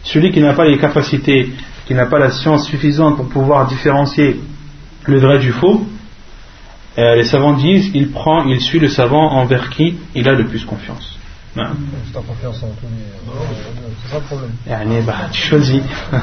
[0.03, 1.51] Celui qui n'a pas les capacités,
[1.87, 4.41] qui n'a pas la science suffisante pour pouvoir différencier
[5.05, 5.87] le vrai du faux,
[6.99, 10.47] euh, les savants disent il prend, il suit le savant envers qui il a le
[10.47, 11.17] plus confiance.
[11.57, 11.71] Hein?
[12.13, 12.69] confiance en
[14.03, 15.05] c'est ça le problème.
[15.07, 15.83] Bah, tu choisis,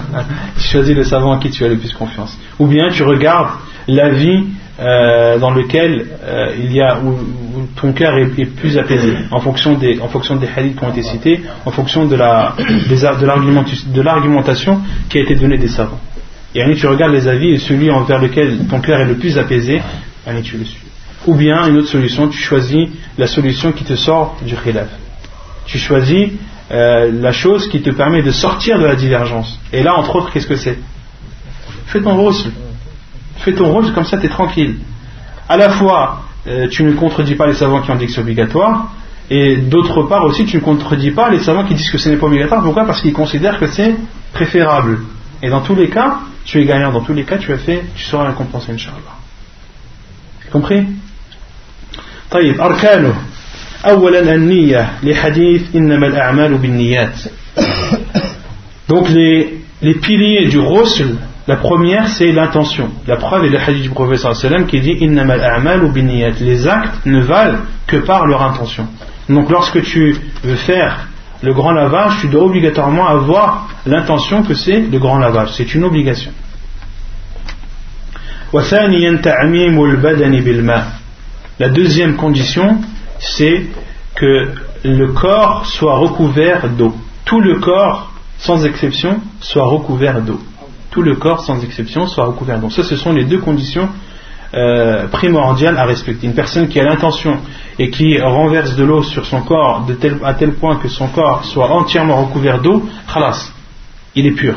[0.57, 2.37] tu choisis le savant en qui tu as le plus confiance.
[2.59, 3.51] Ou bien tu regardes
[3.87, 4.47] la vie
[4.77, 7.17] euh, dans lequel euh, il y a où,
[7.77, 11.01] ton cœur est, plus apaisé en fonction des en fonction des hadiths qui ont été
[11.01, 15.99] cités en fonction de la de l'argumentation qui a été donnée des savants.
[16.53, 19.37] Et allez, tu regardes les avis et celui envers lequel ton cœur est le plus
[19.37, 19.81] apaisé
[20.25, 20.81] allez, tu le suis.
[21.27, 24.89] Ou bien une autre solution tu choisis la solution qui te sort du khilaf.
[25.65, 26.31] Tu choisis
[26.71, 29.57] euh, la chose qui te permet de sortir de la divergence.
[29.71, 30.77] Et là entre autres qu'est-ce que c'est?
[31.87, 32.33] Fais ton rôle
[33.38, 34.76] fais ton rôle, comme ça tu es tranquille.
[35.48, 38.20] À la fois, euh, tu ne contredis pas les savants qui ont dit que c'est
[38.20, 38.88] obligatoire,
[39.30, 42.16] et d'autre part aussi, tu ne contredis pas les savants qui disent que ce n'est
[42.16, 42.62] pas obligatoire.
[42.62, 43.94] Pourquoi Parce qu'ils considèrent que c'est
[44.32, 45.00] préférable.
[45.40, 46.90] Et dans tous les cas, tu es gagnant.
[46.90, 49.16] Dans tous les cas, tu as fait, tu seras récompensé, Inch'Allah.
[50.50, 50.84] Compris
[52.30, 53.14] طيب أركانه
[53.84, 57.18] أولا النية لحديث إنما الأعمال بالنيات
[58.88, 61.16] donc les, les piliers du ghusl
[61.47, 62.89] la première, c'est l'intention.
[63.05, 64.33] La preuve est le hadith du professeur
[64.67, 65.91] qui dit a'mal
[66.41, 68.87] Les actes ne valent que par leur intention.
[69.29, 71.07] Donc lorsque tu veux faire
[71.43, 75.49] le grand lavage, tu dois obligatoirement avoir l'intention que c'est le grand lavage.
[75.53, 76.31] C'est une obligation.
[81.59, 82.81] La deuxième condition,
[83.19, 83.67] c'est
[84.15, 84.51] que
[84.83, 86.95] le corps soit recouvert d'eau.
[87.23, 90.39] Tout le corps, sans exception, soit recouvert d'eau
[90.95, 92.57] tout le corps sans exception soit recouvert.
[92.59, 93.89] Donc ça, ce sont les deux conditions
[94.53, 96.25] euh, primordial à respecter.
[96.25, 97.39] Une personne qui a l'intention
[97.77, 99.85] et qui renverse de l'eau sur son corps
[100.23, 102.81] à tel point que son corps soit entièrement recouvert d'eau,
[103.13, 103.51] khalas,
[104.15, 104.55] il est pur.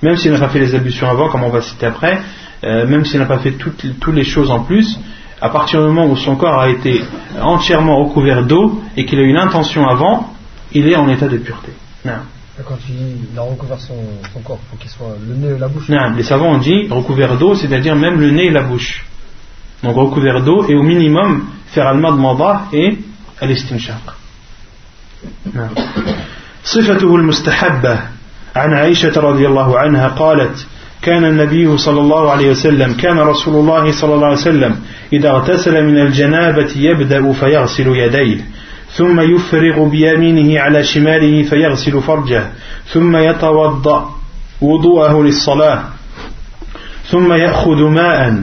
[0.00, 2.22] Même s'il n'a pas fait les ablutions avant, comme on va citer après,
[2.64, 4.98] euh, même s'il n'a pas fait toutes, les choses en plus,
[5.42, 7.02] à partir du moment où son corps a été
[7.42, 10.32] entièrement recouvert d'eau et qu'il a eu l'intention avant,
[10.72, 11.72] il est en état de pureté.
[12.65, 13.93] Quand il a recouvert son,
[14.33, 15.89] son corps, pour qu'il soit le nez et la bouche.
[15.89, 19.05] Non, les savants ont dit recouvert d'eau, c'est-à-dire même le nez et la bouche.
[19.83, 22.97] Donc recouvert d'eau et au minimum faire al-mad mada et
[23.39, 24.01] al-istinshaq.
[25.53, 25.69] نعم.
[26.63, 27.99] صفته المستحبة
[28.55, 30.67] عن عائشة رضي الله عنها قالت
[31.01, 34.75] كان النبي صلى الله عليه وسلم كان رسول الله صلى الله عليه وسلم
[35.13, 38.41] إذا اغتسل من الجنابة يبدأ فيغسل يديه
[38.92, 42.46] ثم يفرغ بيمينه على شماله فيغسل فرجه
[42.86, 44.10] ثم يتوضأ
[44.60, 45.82] وضوءه للصلاة
[47.06, 48.42] ثم يأخذ ماء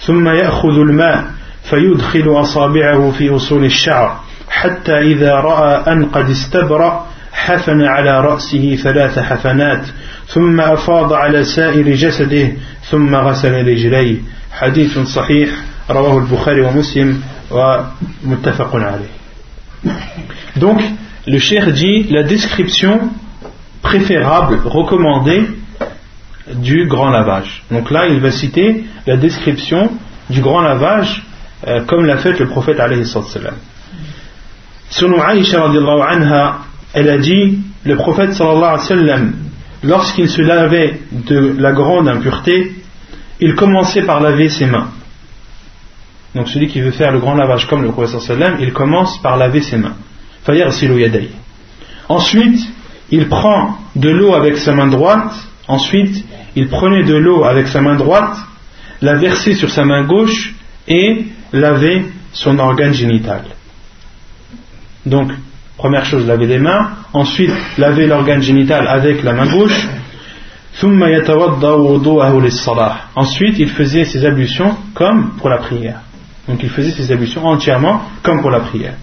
[0.00, 1.24] ثم يأخذ الماء
[1.64, 4.20] فيدخل أصابعه في أصول الشعر
[4.50, 9.86] حتى إذا رأى أن قد استبرأ حفن على رأسه ثلاث حفنات
[10.26, 12.52] ثم أفاض على سائر جسده
[12.90, 14.16] ثم غسل رجليه.
[14.52, 15.50] حديث صحيح
[15.90, 19.23] رواه البخاري ومسلم ومتفق عليه.
[20.56, 20.82] Donc,
[21.26, 23.10] le cher dit la description
[23.82, 25.46] préférable, recommandée
[26.54, 27.62] du grand lavage.
[27.70, 29.90] Donc là, il va citer la description
[30.30, 31.22] du grand lavage
[31.66, 32.78] euh, comme l'a fait le prophète
[36.02, 36.58] anha,
[36.92, 38.38] elle a dit le prophète
[39.82, 42.74] lorsqu'il se lavait de la grande impureté,
[43.40, 44.88] il commençait par laver ses mains.
[46.34, 48.20] Donc celui qui veut faire le grand lavage comme le prophète
[48.60, 49.94] il commence par laver ses mains.
[52.08, 52.60] Ensuite,
[53.10, 55.32] il prend de l'eau avec sa main droite.
[55.68, 56.24] Ensuite,
[56.56, 58.36] il prenait de l'eau avec sa main droite,
[59.00, 60.54] la versait sur sa main gauche
[60.86, 63.44] et lavait son organe génital.
[65.06, 65.32] Donc,
[65.76, 66.90] première chose, laver les mains.
[67.12, 69.88] Ensuite, laver l'organe génital avec la main gauche.
[73.14, 76.00] Ensuite, il faisait ses ablutions comme pour la prière.
[76.48, 78.94] Donc il faisait ses ablutions entièrement comme pour la prière.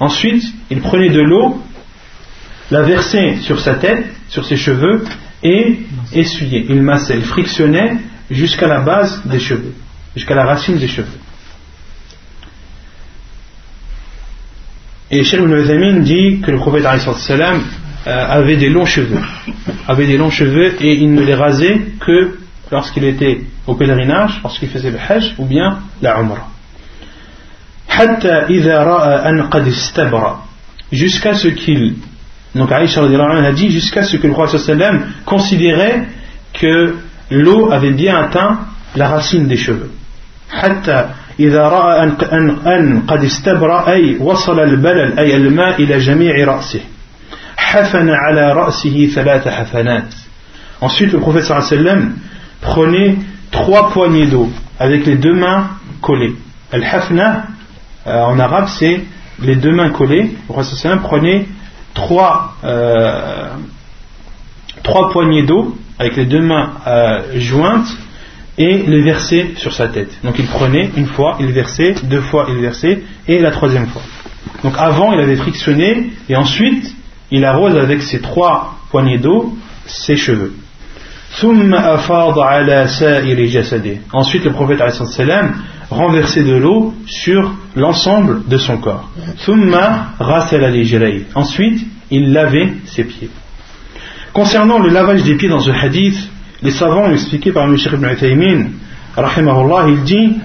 [0.00, 1.62] Ensuite, il prenait de l'eau,
[2.70, 5.04] la versait sur sa tête, sur ses cheveux,
[5.42, 5.80] et
[6.12, 6.66] essuyait.
[6.68, 7.96] Il massait, il frictionnait
[8.30, 9.74] jusqu'à la base des cheveux,
[10.14, 11.18] jusqu'à la racine des cheveux.
[15.10, 16.86] Et Cheikh Ibn dit que le prophète
[18.05, 19.19] avait des longs cheveux,
[19.87, 22.37] avait des longs cheveux et il ne les rasait que
[22.71, 26.47] lorsqu'il était au pèlerinage, lorsqu'il faisait le hajj ou bien la umrah.
[30.91, 31.95] jusqu'à ce qu'il
[32.55, 36.07] donc Aïcha a dit jusqu'à ce que le roi sallam considérait
[36.53, 36.95] que
[37.29, 38.59] l'eau avait bien atteint
[38.95, 39.91] la racine des cheveux
[40.49, 41.09] حتى
[41.39, 42.03] إذا رأى
[42.67, 46.79] أن قد استبرأ أي وصل البلل أي الماء إلى جميع رأسه
[50.80, 52.16] Ensuite, le prophète sallam
[52.60, 53.16] prenait
[53.50, 55.70] trois poignées d'eau avec les deux mains
[56.02, 56.34] collées.
[56.70, 57.44] Al-hafna,
[58.06, 59.02] euh, en arabe, c'est
[59.40, 60.34] les deux mains collées.
[60.48, 61.46] Le prophète sallam prenait
[61.94, 63.48] trois, euh,
[64.82, 67.88] trois poignées d'eau avec les deux mains euh, jointes
[68.58, 70.10] et les versait sur sa tête.
[70.22, 74.02] Donc il prenait une fois, il versait, deux fois, il versait, et la troisième fois.
[74.62, 76.94] Donc avant, il avait frictionné, et ensuite,
[77.32, 79.56] il arrose avec ses trois poignées d'eau
[79.86, 80.52] ses cheveux.
[84.12, 84.82] Ensuite, le prophète
[85.90, 89.10] renversait de l'eau sur l'ensemble de son corps.
[91.34, 91.80] Ensuite,
[92.10, 93.30] il lavait ses pieds.
[94.34, 96.18] Concernant le lavage des pieds dans ce hadith,
[96.62, 97.76] les savants ont expliqué par M.
[97.76, 98.66] Ibn Uthaymin,
[99.16, 100.36] il dit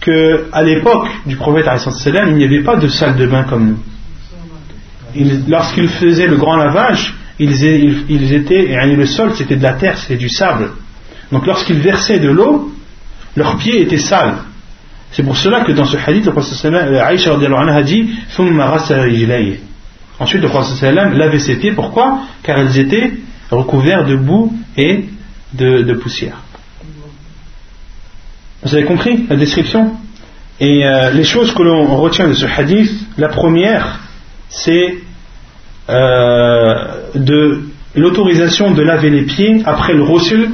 [0.00, 1.66] qu'à l'époque du prophète
[2.06, 3.78] il n'y avait pas de salle de bain comme nous
[5.48, 10.16] lorsqu'ils faisaient le grand lavage, ils, étaient, et le sol c'était de la terre, c'était
[10.16, 10.70] du sable.
[11.32, 12.72] Donc lorsqu'ils versaient de l'eau,
[13.36, 14.36] leurs pieds étaient sales.
[15.12, 18.10] C'est pour cela que dans ce hadith, le prophète Aïcha a dit
[20.18, 21.72] Ensuite, le prophète lavait ses pieds.
[21.72, 22.20] Pourquoi?
[22.42, 23.12] Car ils étaient
[23.50, 25.04] recouverts de boue et
[25.54, 26.38] de, poussière.
[28.62, 29.92] Vous avez compris la description?
[30.58, 34.00] Et euh, les choses que l'on retient de ce hadith, la première,
[34.48, 34.98] c'est
[35.88, 36.74] euh,
[37.14, 37.60] de
[37.94, 40.50] l'autorisation de laver les pieds après le reçu,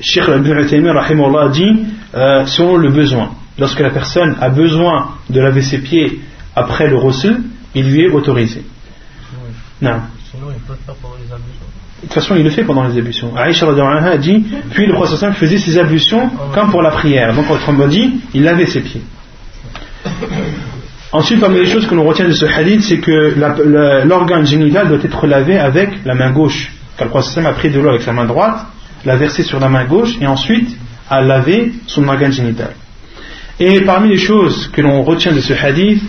[0.00, 3.30] Sheikh Ibn a dit euh, selon le besoin.
[3.58, 6.20] Lorsque la personne a besoin de laver ses pieds
[6.56, 7.36] après le reçu,
[7.74, 8.64] il lui est autorisé.
[9.80, 10.00] Non.
[10.30, 11.66] Sinon, il peut le faire pendant les ablutions.
[12.02, 13.36] De toute façon, il le fait pendant les ablutions.
[13.36, 17.34] Aïcha anha dit Puis le prophète faisait ses ablutions comme pour la prière.
[17.34, 19.02] Donc, autrement dit, il lavait ses pieds.
[21.12, 23.34] Ensuite, parmi les choses que l'on retient de ce hadith, c'est que
[24.06, 26.72] l'organe génital doit être lavé avec la main gauche.
[26.96, 28.66] Car le prophète a pris de l'eau avec sa main droite,
[29.04, 30.74] l'a versé sur la main gauche et ensuite
[31.10, 32.70] a lavé son organe génital.
[33.60, 36.02] Et parmi les choses que l'on retient de ce hadith,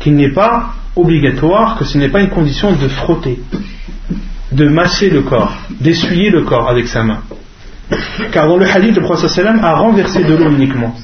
[0.00, 3.40] qu'il n'est pas obligatoire, que ce n'est pas une condition de frotter,
[4.52, 7.20] de masser le corps, d'essuyer le corps avec sa main.
[8.32, 10.94] Car dans le hadith, le prophète a renversé de l'eau uniquement.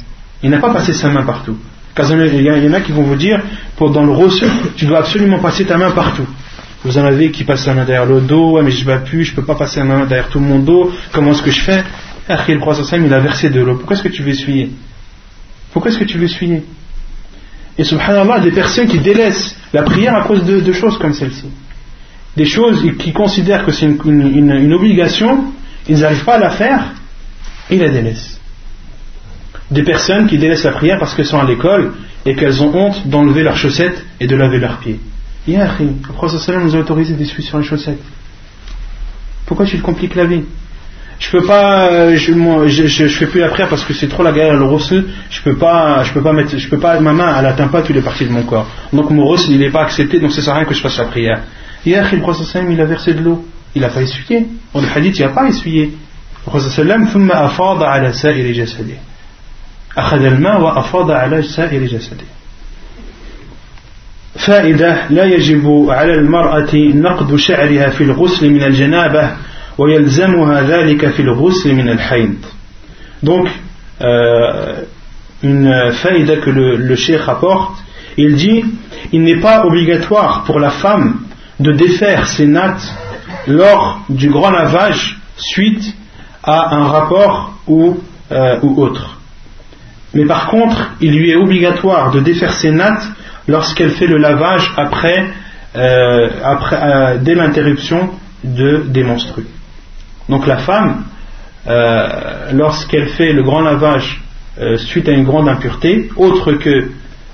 [0.42, 1.56] Il n'a pas passé sa main partout.
[1.98, 3.42] Il y en a- qui vont vous dire,
[3.76, 6.26] pour, dans le reçu, tu dois absolument passer ta main partout.
[6.84, 9.32] Vous en avez qui passent la main derrière le dos, ouais, mais je plus, je
[9.32, 11.84] ne peux pas passer la main derrière tout mon dos, comment est-ce que je fais?
[12.28, 12.60] Après, le
[13.04, 13.74] il a versé de l'eau.
[13.74, 14.70] Pourquoi est-ce que tu veux essuyer?
[15.72, 16.62] Pourquoi est-ce que tu veux essuyer?
[17.76, 21.46] Et subhanallah, des personnes qui délaissent la prière à cause de, choses comme celle-ci.
[22.36, 25.52] Des choses qui considèrent que c'est une, une- obligation,
[25.88, 26.80] ils n'arrivent pas à la faire,
[27.70, 28.39] ils la délaissent.
[29.70, 31.92] Des personnes qui délaissent la prière parce qu'elles sont à l'école
[32.26, 34.98] et qu'elles ont honte d'enlever leurs chaussettes et de laver leurs pieds.
[35.46, 38.02] Ya le prophète nous a autorisé d'essuyer sur les chaussettes.
[39.46, 40.42] Pourquoi tu te compliques la vie?
[41.18, 43.92] Je peux pas, euh, je, moi, je, je, je fais plus la prière parce que
[43.92, 45.06] c'est trop la galère le rosseux.
[45.28, 47.82] Je peux pas, je peux pas mettre, je peux pas, ma main, elle atteint pas
[47.82, 48.66] toutes les parties de mon corps.
[48.92, 50.96] Donc mon rosseux, il n'est pas accepté, donc ça sert à rien que je fasse
[50.98, 51.42] la prière.
[51.84, 53.44] Hier, le prophète il a versé de l'eau.
[53.74, 54.46] Il a pas essuyé.
[54.74, 55.92] Dans le hadith, il a pas essuyé.
[56.46, 56.86] Le prophète
[59.97, 62.25] أخذ الماء وأفاض على سائر جسده.
[64.35, 69.31] فائدة لا يجب على المرأة نقد شعرها في الغسل من الجنابة
[69.77, 72.35] ويلزمها ذلك في الغسل من الحيض
[73.23, 73.47] donc
[74.01, 74.83] euh,
[75.41, 77.77] une faïda que le, le cheikh rapporte
[78.17, 78.65] il dit
[79.13, 81.21] il n'est pas obligatoire pour la femme
[81.59, 82.93] de défaire ses nattes
[83.47, 85.95] lors du grand lavage suite
[86.43, 87.97] à un rapport ou,
[88.31, 89.18] euh, ou autre
[90.14, 93.04] mais par contre il lui est obligatoire de défaire ses nattes
[93.48, 95.26] lorsqu'elle fait le lavage après,
[95.76, 98.10] euh, après euh, dès l'interruption
[98.44, 99.46] de, des menstrues.
[100.28, 101.04] Donc la femme,
[101.66, 104.22] euh, lorsqu'elle fait le grand lavage
[104.60, 106.90] euh, suite à une grande impureté, autre que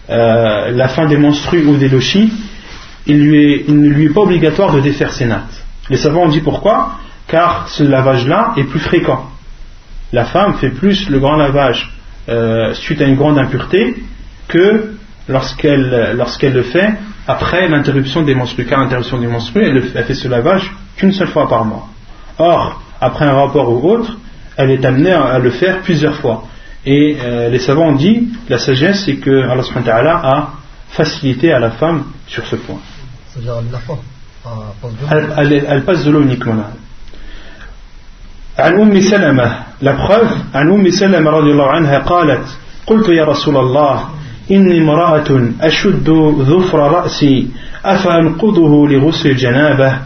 [0.08, 2.32] euh, la fin des menstrues ou des lochis,
[3.06, 5.64] il, lui est- il ne lui est pas obligatoire de défaire ses nattes.
[5.90, 6.92] Les savants ont dit pourquoi?
[7.28, 9.28] Car ce lavage-là est plus fréquent.
[10.12, 11.92] La femme fait plus le grand lavage
[12.29, 13.95] euh, suite à une grande impureté
[14.47, 14.93] que
[15.27, 16.89] lorsqu'elle lorsqu'elle le fait
[17.27, 18.65] après l'interruption des menstrues.
[18.65, 21.65] Car l'interruption des menstrues, elle, le fait- elle fait ce lavage qu'une seule fois par
[21.65, 21.88] mois.
[22.38, 24.17] Or, après un rapport ou autre,
[24.57, 26.43] elle est amenée à à le faire plusieurs fois.
[26.86, 30.49] Et euh, les savants ont dit, la sagesse, c'est que Allah subhanahu wa ta'ala a
[30.89, 32.79] facilité à la femme sur ce point.
[33.29, 33.99] C'est-à-dire, elle l'a pas.
[34.43, 34.49] Ah,
[34.82, 36.71] passe de Elle, elle- elle passe de l'eau uniquement là.
[38.59, 39.51] عن أم سلمة
[39.82, 42.46] La preuve عن أم سلمة رضي الله عنها قالت
[42.86, 44.04] قلت يا رسول الله
[44.50, 47.48] إني امرأة أشد ظفر رأسي
[47.84, 49.98] أفأنقضه لغسل الجنابة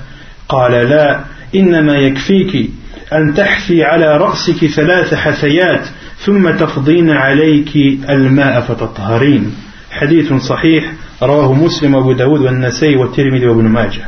[0.49, 1.21] قال لا
[1.55, 2.71] إنما يكفيك
[3.13, 5.87] أن تحفي على رأسك ثلاث حثيات
[6.19, 7.77] ثم تفضين عليك
[8.11, 9.55] الماء فتطهرين
[9.91, 10.93] حديث صحيح
[11.23, 14.03] رواه مسلم وابو داود والنسائي والترمذي وابن ماجه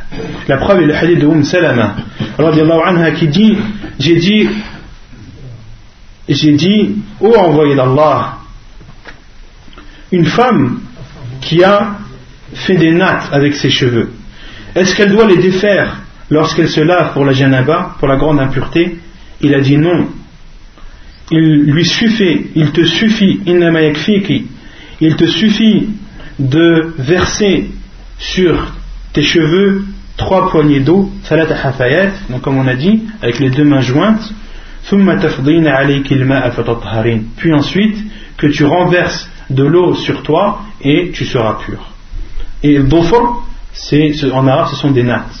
[0.49, 1.95] la preuve est le hadith de Umm Salama
[2.37, 3.57] radiallahu anha qui dit
[6.27, 8.37] j'ai dit ô envoyé d'Allah
[10.11, 10.79] une femme
[11.41, 11.97] qui a
[12.53, 14.11] fait des nattes avec ses cheveux
[14.75, 18.97] est-ce qu'elle doit les défaire lorsqu'elle se lave pour la janaba pour la grande impureté?
[19.41, 20.07] Il a dit non.
[21.31, 25.89] Il lui suffit il te suffit il te suffit
[26.39, 27.71] de verser
[28.17, 28.73] sur
[29.13, 29.85] tes cheveux
[30.17, 34.33] trois poignées d'eau, salat hafayat, donc comme on a dit, avec les deux mains jointes,
[34.90, 37.28] ثم تفضين عليك الماء فتطهرين.
[37.36, 37.96] puis ensuite
[38.38, 41.78] que tu renverses de l'eau sur toi et tu seras pur.
[42.62, 43.42] Et le dhofr,
[43.72, 45.38] c'est, ce- en arabe, ce sont des nattes.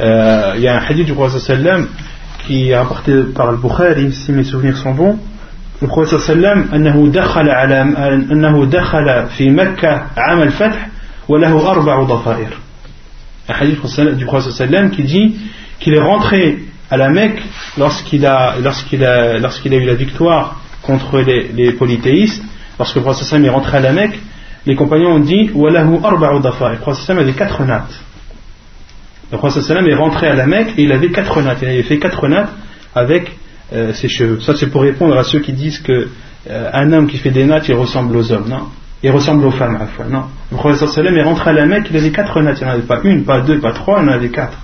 [0.00, 1.88] Euh, Il y a un hadith du prophète sallam
[2.46, 5.18] qui est rapporté par le Bukhari, si mes souvenirs sont bons,
[5.80, 7.82] le prophète sallam أنه دخل على
[8.32, 10.88] أنه دخل في مكة عام الفتح
[11.28, 12.52] وله أربع ضفائر
[13.48, 15.36] un hadith du prophète sallam qui dit
[15.80, 16.58] qu'il est rentré
[16.89, 17.41] à la Mecque,
[17.77, 22.43] lorsqu'il a, a, a eu la victoire contre les, polythéistes,
[22.79, 24.19] lorsque le Prophète est rentré à la Mecque,
[24.65, 26.71] les compagnons ont dit Walahu arba'u dafa.
[26.71, 27.93] Le Prophète avait quatre nattes.
[29.31, 31.59] Le Prophète est rentré à la Mecque et il avait quatre nattes.
[31.61, 32.51] Il avait fait quatre nattes
[32.95, 33.37] avec
[33.73, 34.39] euh, ses cheveux.
[34.41, 36.09] Ça, c'est pour répondre à ceux qui disent que
[36.49, 38.47] euh, un homme qui fait des nattes, il ressemble aux hommes.
[38.47, 38.67] Non?
[39.03, 40.05] Il ressemble aux femmes à la fois.
[40.09, 40.23] Non?
[40.51, 42.59] Le Prophète est rentré à la Mecque, il avait quatre nattes.
[42.61, 44.57] Il n'en avait pas une, pas deux, pas trois, il en avait quatre.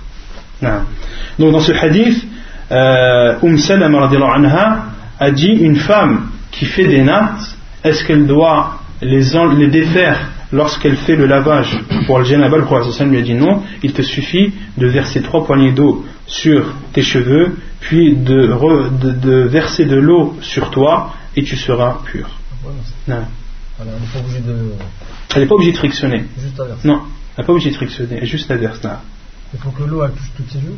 [0.62, 2.26] Donc dans ce hadith,
[2.70, 4.84] euh, Umm Salam anha
[5.18, 9.24] a dit une femme qui fait des nattes, est-ce qu'elle doit les,
[9.56, 13.62] les défaire lorsqu'elle fait le lavage pour le janaba Le prophète lui a dit non,
[13.82, 19.84] il te suffit de verser trois poignées d'eau sur tes cheveux, puis de, de, verser
[19.84, 22.28] de l'eau sur toi et tu seras pur.
[23.08, 23.16] Non.
[23.84, 24.72] n'est pas obligée de.
[25.34, 26.24] Elle n'est pas obligée de frictionner.
[26.40, 26.88] Juste à verser.
[26.88, 27.00] Non,
[27.36, 28.88] elle n'est pas obligée de frictionner, elle est juste à verser.
[29.53, 30.77] Il faut que l'eau touche toutes ses joues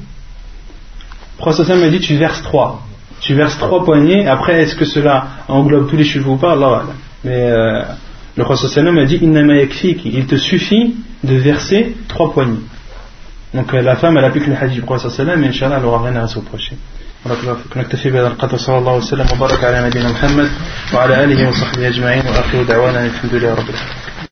[1.37, 2.81] Le prophète m'a dit tu verses trois.
[3.19, 4.27] Tu verses trois poignées.
[4.27, 6.83] Après, est-ce que cela englobe tous les cheveux ou pas Allah
[7.23, 7.83] Mais euh,
[8.35, 12.63] le prophète m'a dit il te suffit de verser trois poignées.
[13.53, 15.83] Donc euh, la femme, elle a plus que le hadith du prophète mais Inch'Allah, elle
[15.83, 16.77] n'aura rien à se reprocher.
[17.75, 20.49] نكتفي بهذا القدر صلى الله وسلم وبارك على نبينا محمد
[20.93, 24.04] وعلى اله وصحبه اجمعين واخر دعوانا الحمد لله رب العالمين